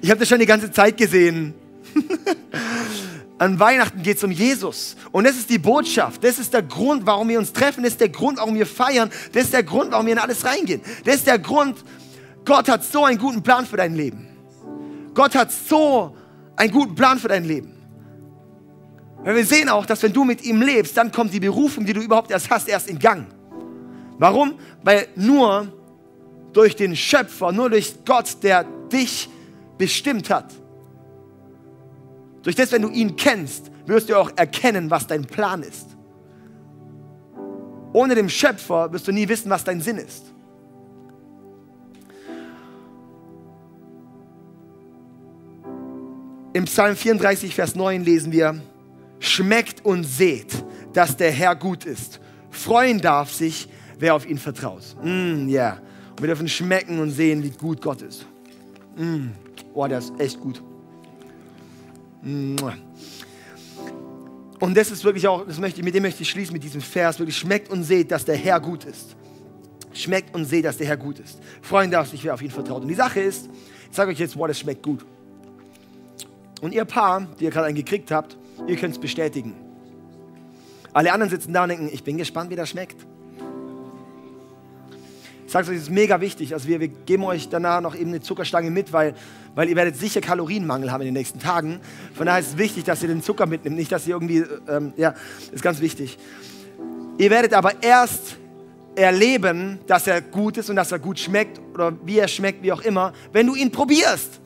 Ich 0.00 0.10
habe 0.10 0.20
das 0.20 0.28
schon 0.28 0.38
die 0.38 0.46
ganze 0.46 0.70
Zeit 0.70 0.96
gesehen. 0.96 1.54
An 3.38 3.58
Weihnachten 3.58 4.02
geht 4.02 4.16
es 4.16 4.24
um 4.24 4.30
Jesus. 4.30 4.96
Und 5.10 5.24
das 5.24 5.36
ist 5.36 5.50
die 5.50 5.58
Botschaft. 5.58 6.22
Das 6.22 6.38
ist 6.38 6.52
der 6.52 6.62
Grund, 6.62 7.04
warum 7.04 7.28
wir 7.28 7.38
uns 7.38 7.52
treffen. 7.52 7.82
Das 7.82 7.92
ist 7.92 8.00
der 8.00 8.08
Grund, 8.08 8.38
warum 8.38 8.54
wir 8.54 8.66
feiern. 8.66 9.10
Das 9.32 9.44
ist 9.44 9.52
der 9.52 9.64
Grund, 9.64 9.90
warum 9.90 10.06
wir 10.06 10.12
in 10.12 10.18
alles 10.18 10.44
reingehen. 10.44 10.80
Das 11.04 11.16
ist 11.16 11.26
der 11.26 11.38
Grund, 11.38 11.84
Gott 12.44 12.68
hat 12.68 12.84
so 12.84 13.04
einen 13.04 13.18
guten 13.18 13.42
Plan 13.42 13.66
für 13.66 13.76
dein 13.76 13.94
Leben. 13.94 14.28
Gott 15.14 15.34
hat 15.34 15.50
so 15.50 16.16
einen 16.56 16.72
guten 16.72 16.94
Plan 16.94 17.18
für 17.18 17.28
dein 17.28 17.44
Leben. 17.44 17.73
Weil 19.24 19.36
wir 19.36 19.46
sehen 19.46 19.68
auch, 19.68 19.86
dass 19.86 20.02
wenn 20.02 20.12
du 20.12 20.22
mit 20.24 20.44
ihm 20.44 20.60
lebst, 20.60 20.96
dann 20.96 21.10
kommt 21.10 21.32
die 21.32 21.40
Berufung, 21.40 21.84
die 21.84 21.94
du 21.94 22.00
überhaupt 22.00 22.30
erst 22.30 22.50
hast, 22.50 22.68
erst 22.68 22.88
in 22.88 22.98
Gang. 22.98 23.26
Warum? 24.18 24.54
Weil 24.82 25.08
nur 25.16 25.72
durch 26.52 26.76
den 26.76 26.94
Schöpfer, 26.94 27.50
nur 27.50 27.70
durch 27.70 27.94
Gott, 28.04 28.36
der 28.42 28.64
dich 28.92 29.28
bestimmt 29.78 30.30
hat, 30.30 30.52
Durch 32.44 32.54
das, 32.54 32.70
wenn 32.72 32.82
du 32.82 32.90
ihn 32.90 33.16
kennst, 33.16 33.70
wirst 33.86 34.10
du 34.10 34.16
auch 34.16 34.30
erkennen, 34.36 34.90
was 34.90 35.06
dein 35.06 35.24
Plan 35.24 35.62
ist. 35.62 35.86
Ohne 37.94 38.14
den 38.14 38.28
Schöpfer 38.28 38.92
wirst 38.92 39.08
du 39.08 39.12
nie 39.12 39.26
wissen, 39.28 39.48
was 39.48 39.64
dein 39.64 39.80
Sinn 39.80 39.96
ist. 39.96 40.26
Im 46.52 46.66
Psalm 46.66 46.94
34, 46.94 47.54
Vers 47.54 47.74
9 47.74 48.04
lesen 48.04 48.30
wir, 48.30 48.60
schmeckt 49.24 49.84
und 49.84 50.04
seht, 50.04 50.64
dass 50.92 51.16
der 51.16 51.30
Herr 51.30 51.56
gut 51.56 51.84
ist. 51.84 52.20
Freuen 52.50 53.00
darf 53.00 53.32
sich, 53.32 53.68
wer 53.98 54.14
auf 54.14 54.26
ihn 54.26 54.38
vertraut. 54.38 54.82
Mm, 55.02 55.48
yeah. 55.48 55.80
Und 56.10 56.20
wir 56.20 56.28
dürfen 56.28 56.48
schmecken 56.48 57.00
und 57.00 57.10
sehen, 57.10 57.42
wie 57.42 57.50
gut 57.50 57.80
Gott 57.80 58.02
ist. 58.02 58.26
Mm. 58.96 59.28
Oh, 59.72 59.86
der 59.86 59.98
ist 59.98 60.12
echt 60.18 60.38
gut. 60.38 60.62
Und 62.22 62.76
das 64.76 64.90
ist 64.90 65.04
wirklich 65.04 65.26
auch, 65.26 65.46
das 65.46 65.58
möchte, 65.58 65.82
mit 65.82 65.94
dem 65.94 66.02
möchte 66.02 66.22
ich 66.22 66.30
schließen, 66.30 66.52
mit 66.52 66.62
diesem 66.62 66.80
Vers, 66.80 67.18
wirklich 67.18 67.36
schmeckt 67.36 67.70
und 67.70 67.82
seht, 67.82 68.10
dass 68.10 68.24
der 68.24 68.36
Herr 68.36 68.60
gut 68.60 68.84
ist. 68.84 69.16
Schmeckt 69.92 70.34
und 70.34 70.44
seht, 70.44 70.64
dass 70.64 70.76
der 70.76 70.86
Herr 70.86 70.96
gut 70.96 71.18
ist. 71.18 71.38
Freuen 71.60 71.90
darf 71.90 72.08
sich, 72.08 72.22
wer 72.24 72.34
auf 72.34 72.42
ihn 72.42 72.50
vertraut. 72.50 72.82
Und 72.82 72.88
die 72.88 72.94
Sache 72.94 73.20
ist, 73.20 73.48
ich 73.90 73.96
sage 73.96 74.10
euch 74.10 74.18
jetzt, 74.18 74.36
boah, 74.36 74.48
das 74.48 74.58
schmeckt 74.58 74.82
gut. 74.82 75.04
Und 76.60 76.72
ihr 76.72 76.84
Paar, 76.84 77.26
die 77.38 77.44
ihr 77.44 77.50
gerade 77.50 77.66
einen 77.66 77.76
gekriegt 77.76 78.10
habt, 78.10 78.38
ihr 78.66 78.76
könnt 78.76 78.94
es 78.94 79.00
bestätigen. 79.00 79.54
Alle 80.92 81.12
anderen 81.12 81.30
sitzen 81.30 81.52
da 81.52 81.64
und 81.64 81.70
denken, 81.70 81.90
ich 81.92 82.04
bin 82.04 82.16
gespannt, 82.16 82.50
wie 82.50 82.56
das 82.56 82.70
schmeckt. 82.70 83.04
Ich 85.46 85.52
sage 85.52 85.68
euch, 85.70 85.76
das 85.76 85.84
ist 85.84 85.90
mega 85.90 86.20
wichtig. 86.20 86.54
Also 86.54 86.68
wir, 86.68 86.80
wir 86.80 86.88
geben 86.88 87.24
euch 87.24 87.48
danach 87.48 87.80
noch 87.80 87.94
eben 87.94 88.10
eine 88.10 88.20
Zuckerstange 88.20 88.70
mit, 88.70 88.92
weil, 88.92 89.14
weil 89.54 89.68
ihr 89.68 89.76
werdet 89.76 89.96
sicher 89.96 90.20
Kalorienmangel 90.20 90.90
haben 90.90 91.02
in 91.02 91.06
den 91.06 91.14
nächsten 91.14 91.38
Tagen. 91.38 91.80
Von 92.14 92.26
daher 92.26 92.40
ist 92.40 92.50
es 92.50 92.58
wichtig, 92.58 92.84
dass 92.84 93.02
ihr 93.02 93.08
den 93.08 93.22
Zucker 93.22 93.46
mitnimmt, 93.46 93.76
nicht, 93.76 93.92
dass 93.92 94.06
ihr 94.06 94.14
irgendwie, 94.14 94.44
ähm, 94.68 94.92
ja, 94.96 95.14
ist 95.52 95.62
ganz 95.62 95.80
wichtig. 95.80 96.18
Ihr 97.18 97.30
werdet 97.30 97.54
aber 97.54 97.82
erst 97.82 98.36
erleben, 98.96 99.80
dass 99.86 100.06
er 100.06 100.20
gut 100.20 100.56
ist 100.56 100.70
und 100.70 100.76
dass 100.76 100.92
er 100.92 100.98
gut 100.98 101.18
schmeckt 101.18 101.60
oder 101.74 101.92
wie 102.04 102.18
er 102.18 102.28
schmeckt, 102.28 102.62
wie 102.62 102.72
auch 102.72 102.82
immer, 102.82 103.12
wenn 103.32 103.46
du 103.46 103.54
ihn 103.54 103.70
probierst. 103.70 104.40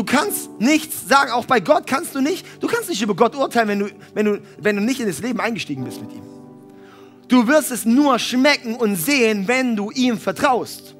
Du 0.00 0.06
kannst 0.06 0.48
nichts 0.58 1.06
sagen, 1.10 1.30
auch 1.32 1.44
bei 1.44 1.60
Gott 1.60 1.86
kannst 1.86 2.14
du 2.14 2.22
nicht. 2.22 2.46
Du 2.62 2.68
kannst 2.68 2.88
nicht 2.88 3.02
über 3.02 3.14
Gott 3.14 3.36
urteilen, 3.36 3.68
wenn 3.68 3.78
du, 3.80 3.90
wenn 4.14 4.24
du, 4.24 4.40
wenn 4.58 4.76
du 4.76 4.80
nicht 4.80 4.98
in 4.98 5.06
das 5.06 5.20
Leben 5.20 5.42
eingestiegen 5.42 5.84
bist 5.84 6.00
mit 6.00 6.10
ihm. 6.14 6.22
Du 7.28 7.46
wirst 7.46 7.70
es 7.70 7.84
nur 7.84 8.18
schmecken 8.18 8.76
und 8.76 8.96
sehen, 8.96 9.46
wenn 9.46 9.76
du 9.76 9.90
ihm 9.90 10.16
vertraust. 10.16 10.94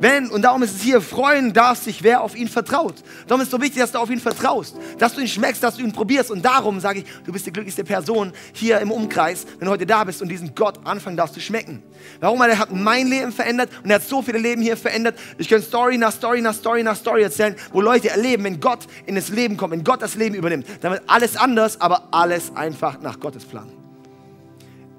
Wenn, 0.00 0.30
und 0.30 0.42
darum 0.42 0.62
ist 0.62 0.76
es 0.76 0.82
hier, 0.82 1.00
freuen 1.00 1.52
darf 1.52 1.82
sich, 1.82 2.02
wer 2.04 2.22
auf 2.22 2.36
ihn 2.36 2.46
vertraut. 2.46 2.94
Darum 3.26 3.40
ist 3.40 3.48
es 3.48 3.50
so 3.50 3.60
wichtig, 3.60 3.80
dass 3.80 3.92
du 3.92 3.98
auf 3.98 4.10
ihn 4.10 4.20
vertraust, 4.20 4.76
dass 4.98 5.14
du 5.14 5.20
ihn 5.20 5.28
schmeckst, 5.28 5.62
dass 5.62 5.76
du 5.76 5.82
ihn 5.82 5.92
probierst. 5.92 6.30
Und 6.30 6.44
darum 6.44 6.78
sage 6.78 7.00
ich, 7.00 7.04
du 7.24 7.32
bist 7.32 7.46
die 7.46 7.52
glücklichste 7.52 7.82
Person 7.82 8.32
hier 8.52 8.78
im 8.78 8.92
Umkreis, 8.92 9.44
wenn 9.58 9.66
du 9.66 9.72
heute 9.72 9.86
da 9.86 10.04
bist 10.04 10.22
und 10.22 10.28
diesen 10.28 10.54
Gott 10.54 10.78
anfangen 10.84 11.16
darfst 11.16 11.34
zu 11.34 11.40
schmecken. 11.40 11.82
Warum? 12.20 12.38
Weil 12.38 12.50
er 12.50 12.58
hat 12.58 12.72
mein 12.72 13.08
Leben 13.08 13.32
verändert 13.32 13.70
und 13.82 13.90
er 13.90 13.96
hat 13.96 14.04
so 14.04 14.22
viele 14.22 14.38
Leben 14.38 14.62
hier 14.62 14.76
verändert. 14.76 15.18
Ich 15.36 15.48
kann 15.48 15.60
Story 15.62 15.98
nach 15.98 16.12
Story 16.12 16.40
nach 16.40 16.54
Story 16.54 16.82
nach 16.84 16.96
Story 16.96 17.22
erzählen, 17.22 17.56
wo 17.72 17.80
Leute 17.80 18.10
erleben, 18.10 18.44
wenn 18.44 18.60
Gott 18.60 18.86
in 19.06 19.16
das 19.16 19.30
Leben 19.30 19.56
kommt, 19.56 19.72
wenn 19.72 19.84
Gott 19.84 20.00
das 20.00 20.14
Leben 20.14 20.36
übernimmt, 20.36 20.66
dann 20.80 20.92
wird 20.92 21.02
alles 21.08 21.36
anders, 21.36 21.80
aber 21.80 22.08
alles 22.12 22.54
einfach 22.54 23.00
nach 23.00 23.18
Gottes 23.18 23.44
Plan. 23.44 23.77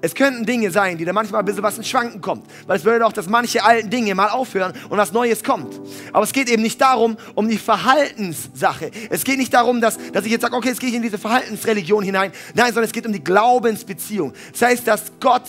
Es 0.02 0.14
könnten 0.14 0.46
Dinge 0.46 0.70
sein, 0.70 0.96
die 0.96 1.04
da 1.04 1.12
manchmal 1.12 1.40
ein 1.40 1.44
bisschen 1.44 1.62
was 1.62 1.76
ins 1.76 1.88
Schwanken 1.88 2.20
kommt. 2.20 2.46
Weil 2.66 2.78
es 2.78 2.82
bedeutet 2.82 3.04
auch, 3.04 3.12
dass 3.12 3.28
manche 3.28 3.62
alten 3.62 3.90
Dinge 3.90 4.14
mal 4.14 4.28
aufhören 4.28 4.72
und 4.88 4.96
was 4.96 5.12
Neues 5.12 5.44
kommt. 5.44 5.78
Aber 6.12 6.24
es 6.24 6.32
geht 6.32 6.48
eben 6.48 6.62
nicht 6.62 6.80
darum, 6.80 7.16
um 7.34 7.48
die 7.48 7.58
Verhaltenssache. 7.58 8.90
Es 9.10 9.24
geht 9.24 9.38
nicht 9.38 9.52
darum, 9.52 9.80
dass, 9.80 9.98
dass 10.12 10.24
ich 10.24 10.32
jetzt 10.32 10.42
sage, 10.42 10.56
okay, 10.56 10.68
jetzt 10.68 10.80
gehe 10.80 10.88
ich 10.88 10.94
in 10.94 11.02
diese 11.02 11.18
Verhaltensreligion 11.18 12.02
hinein. 12.02 12.32
Nein, 12.54 12.68
sondern 12.68 12.84
es 12.84 12.92
geht 12.92 13.06
um 13.06 13.12
die 13.12 13.22
Glaubensbeziehung. 13.22 14.32
Das 14.52 14.62
heißt, 14.62 14.86
dass 14.86 15.12
Gott 15.20 15.44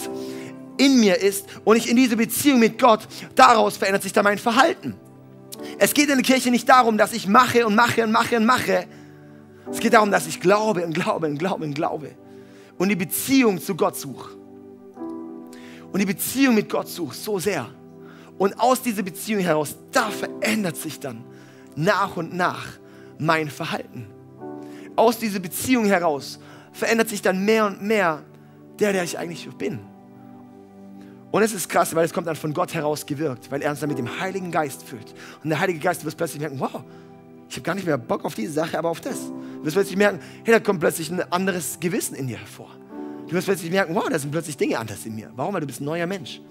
in 0.77 0.99
mir 0.99 1.21
ist 1.21 1.45
und 1.63 1.77
ich 1.77 1.89
in 1.89 1.95
diese 1.95 2.17
Beziehung 2.17 2.59
mit 2.59 2.77
Gott, 2.77 3.07
daraus 3.35 3.77
verändert 3.77 4.03
sich 4.03 4.11
dann 4.11 4.25
mein 4.25 4.37
Verhalten. 4.37 4.95
Es 5.77 5.93
geht 5.93 6.09
in 6.09 6.15
der 6.15 6.23
Kirche 6.23 6.51
nicht 6.51 6.67
darum, 6.67 6.97
dass 6.97 7.13
ich 7.13 7.27
mache 7.27 7.65
und 7.65 7.75
mache 7.75 8.03
und 8.03 8.11
mache 8.11 8.35
und 8.35 8.45
mache. 8.45 8.85
Es 9.71 9.79
geht 9.79 9.93
darum, 9.93 10.11
dass 10.11 10.27
ich 10.27 10.41
glaube 10.41 10.83
und 10.85 10.93
glaube 10.93 11.27
und 11.27 11.37
glaube 11.37 11.63
und 11.63 11.73
glaube 11.73 12.15
und 12.77 12.89
die 12.89 12.95
Beziehung 12.95 13.61
zu 13.61 13.75
Gott 13.75 13.95
suche 13.95 14.40
und 15.91 15.99
die 15.99 16.05
Beziehung 16.05 16.55
mit 16.55 16.69
Gott 16.69 16.87
suchst, 16.87 17.23
so 17.23 17.39
sehr. 17.39 17.69
Und 18.37 18.59
aus 18.59 18.81
dieser 18.81 19.03
Beziehung 19.03 19.41
heraus, 19.41 19.75
da 19.91 20.09
verändert 20.09 20.77
sich 20.77 20.99
dann 20.99 21.23
nach 21.75 22.17
und 22.17 22.33
nach 22.33 22.65
mein 23.19 23.49
Verhalten. 23.49 24.07
Aus 24.95 25.19
dieser 25.19 25.39
Beziehung 25.39 25.85
heraus 25.85 26.39
verändert 26.71 27.09
sich 27.09 27.21
dann 27.21 27.45
mehr 27.45 27.65
und 27.65 27.81
mehr 27.81 28.23
der, 28.79 28.93
der 28.93 29.03
ich 29.03 29.17
eigentlich 29.17 29.47
bin. 29.57 29.79
Und 31.31 31.43
es 31.43 31.53
ist 31.53 31.69
krass, 31.69 31.95
weil 31.95 32.03
es 32.03 32.13
kommt 32.13 32.27
dann 32.27 32.35
von 32.35 32.53
Gott 32.53 32.73
heraus 32.73 33.05
gewirkt, 33.05 33.49
weil 33.51 33.61
er 33.61 33.71
uns 33.71 33.79
dann 33.79 33.89
mit 33.89 33.97
dem 33.97 34.19
Heiligen 34.19 34.51
Geist 34.51 34.83
füllt. 34.83 35.13
Und 35.43 35.49
der 35.49 35.59
Heilige 35.59 35.79
Geist, 35.79 36.03
wirst 36.03 36.17
plötzlich 36.17 36.41
merken, 36.41 36.59
wow, 36.59 36.83
ich 37.47 37.55
habe 37.55 37.63
gar 37.63 37.75
nicht 37.75 37.85
mehr 37.85 37.97
Bock 37.97 38.25
auf 38.25 38.35
diese 38.35 38.53
Sache, 38.53 38.77
aber 38.77 38.89
auf 38.89 38.99
das. 39.01 39.27
Du 39.27 39.65
wirst 39.65 39.75
plötzlich 39.75 39.97
merken, 39.97 40.19
hey, 40.43 40.53
da 40.53 40.59
kommt 40.59 40.81
plötzlich 40.81 41.09
ein 41.09 41.21
anderes 41.31 41.79
Gewissen 41.79 42.15
in 42.15 42.27
dir 42.27 42.37
hervor. 42.37 42.69
Du 43.31 43.37
wirst 43.37 43.47
plötzlich 43.47 43.71
merken, 43.71 43.95
wow, 43.95 44.09
da 44.09 44.19
sind 44.19 44.31
plötzlich 44.31 44.57
Dinge 44.57 44.77
anders 44.77 45.05
in 45.05 45.15
mir. 45.15 45.31
Warum? 45.37 45.53
Weil 45.53 45.61
du 45.61 45.67
bist 45.67 45.79
ein 45.79 45.85
neuer 45.85 46.05
Mensch. 46.05 46.41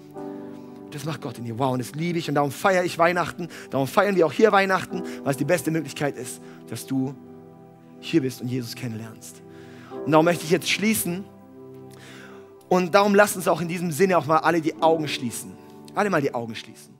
Das 0.89 1.05
macht 1.05 1.21
Gott 1.21 1.37
in 1.37 1.45
dir. 1.45 1.59
Wow, 1.59 1.73
und 1.73 1.79
das 1.79 1.91
liebe 1.91 2.17
ich 2.17 2.27
und 2.27 2.33
darum 2.33 2.49
feiere 2.49 2.83
ich 2.83 2.97
Weihnachten. 2.97 3.49
Darum 3.69 3.85
feiern 3.85 4.15
wir 4.15 4.25
auch 4.25 4.31
hier 4.31 4.51
Weihnachten, 4.51 5.03
weil 5.21 5.29
es 5.29 5.37
die 5.37 5.45
beste 5.45 5.69
Möglichkeit 5.69 6.17
ist, 6.17 6.41
dass 6.71 6.87
du 6.87 7.13
hier 7.99 8.21
bist 8.21 8.41
und 8.41 8.47
Jesus 8.47 8.73
kennenlernst. 8.73 9.43
Und 10.07 10.11
darum 10.11 10.25
möchte 10.25 10.43
ich 10.43 10.49
jetzt 10.49 10.71
schließen. 10.71 11.23
Und 12.67 12.95
darum 12.95 13.13
lasst 13.13 13.35
uns 13.35 13.47
auch 13.47 13.61
in 13.61 13.67
diesem 13.67 13.91
Sinne 13.91 14.17
auch 14.17 14.25
mal 14.25 14.39
alle 14.39 14.59
die 14.59 14.81
Augen 14.81 15.07
schließen. 15.07 15.51
Alle 15.93 16.09
mal 16.09 16.23
die 16.23 16.33
Augen 16.33 16.55
schließen. 16.55 16.95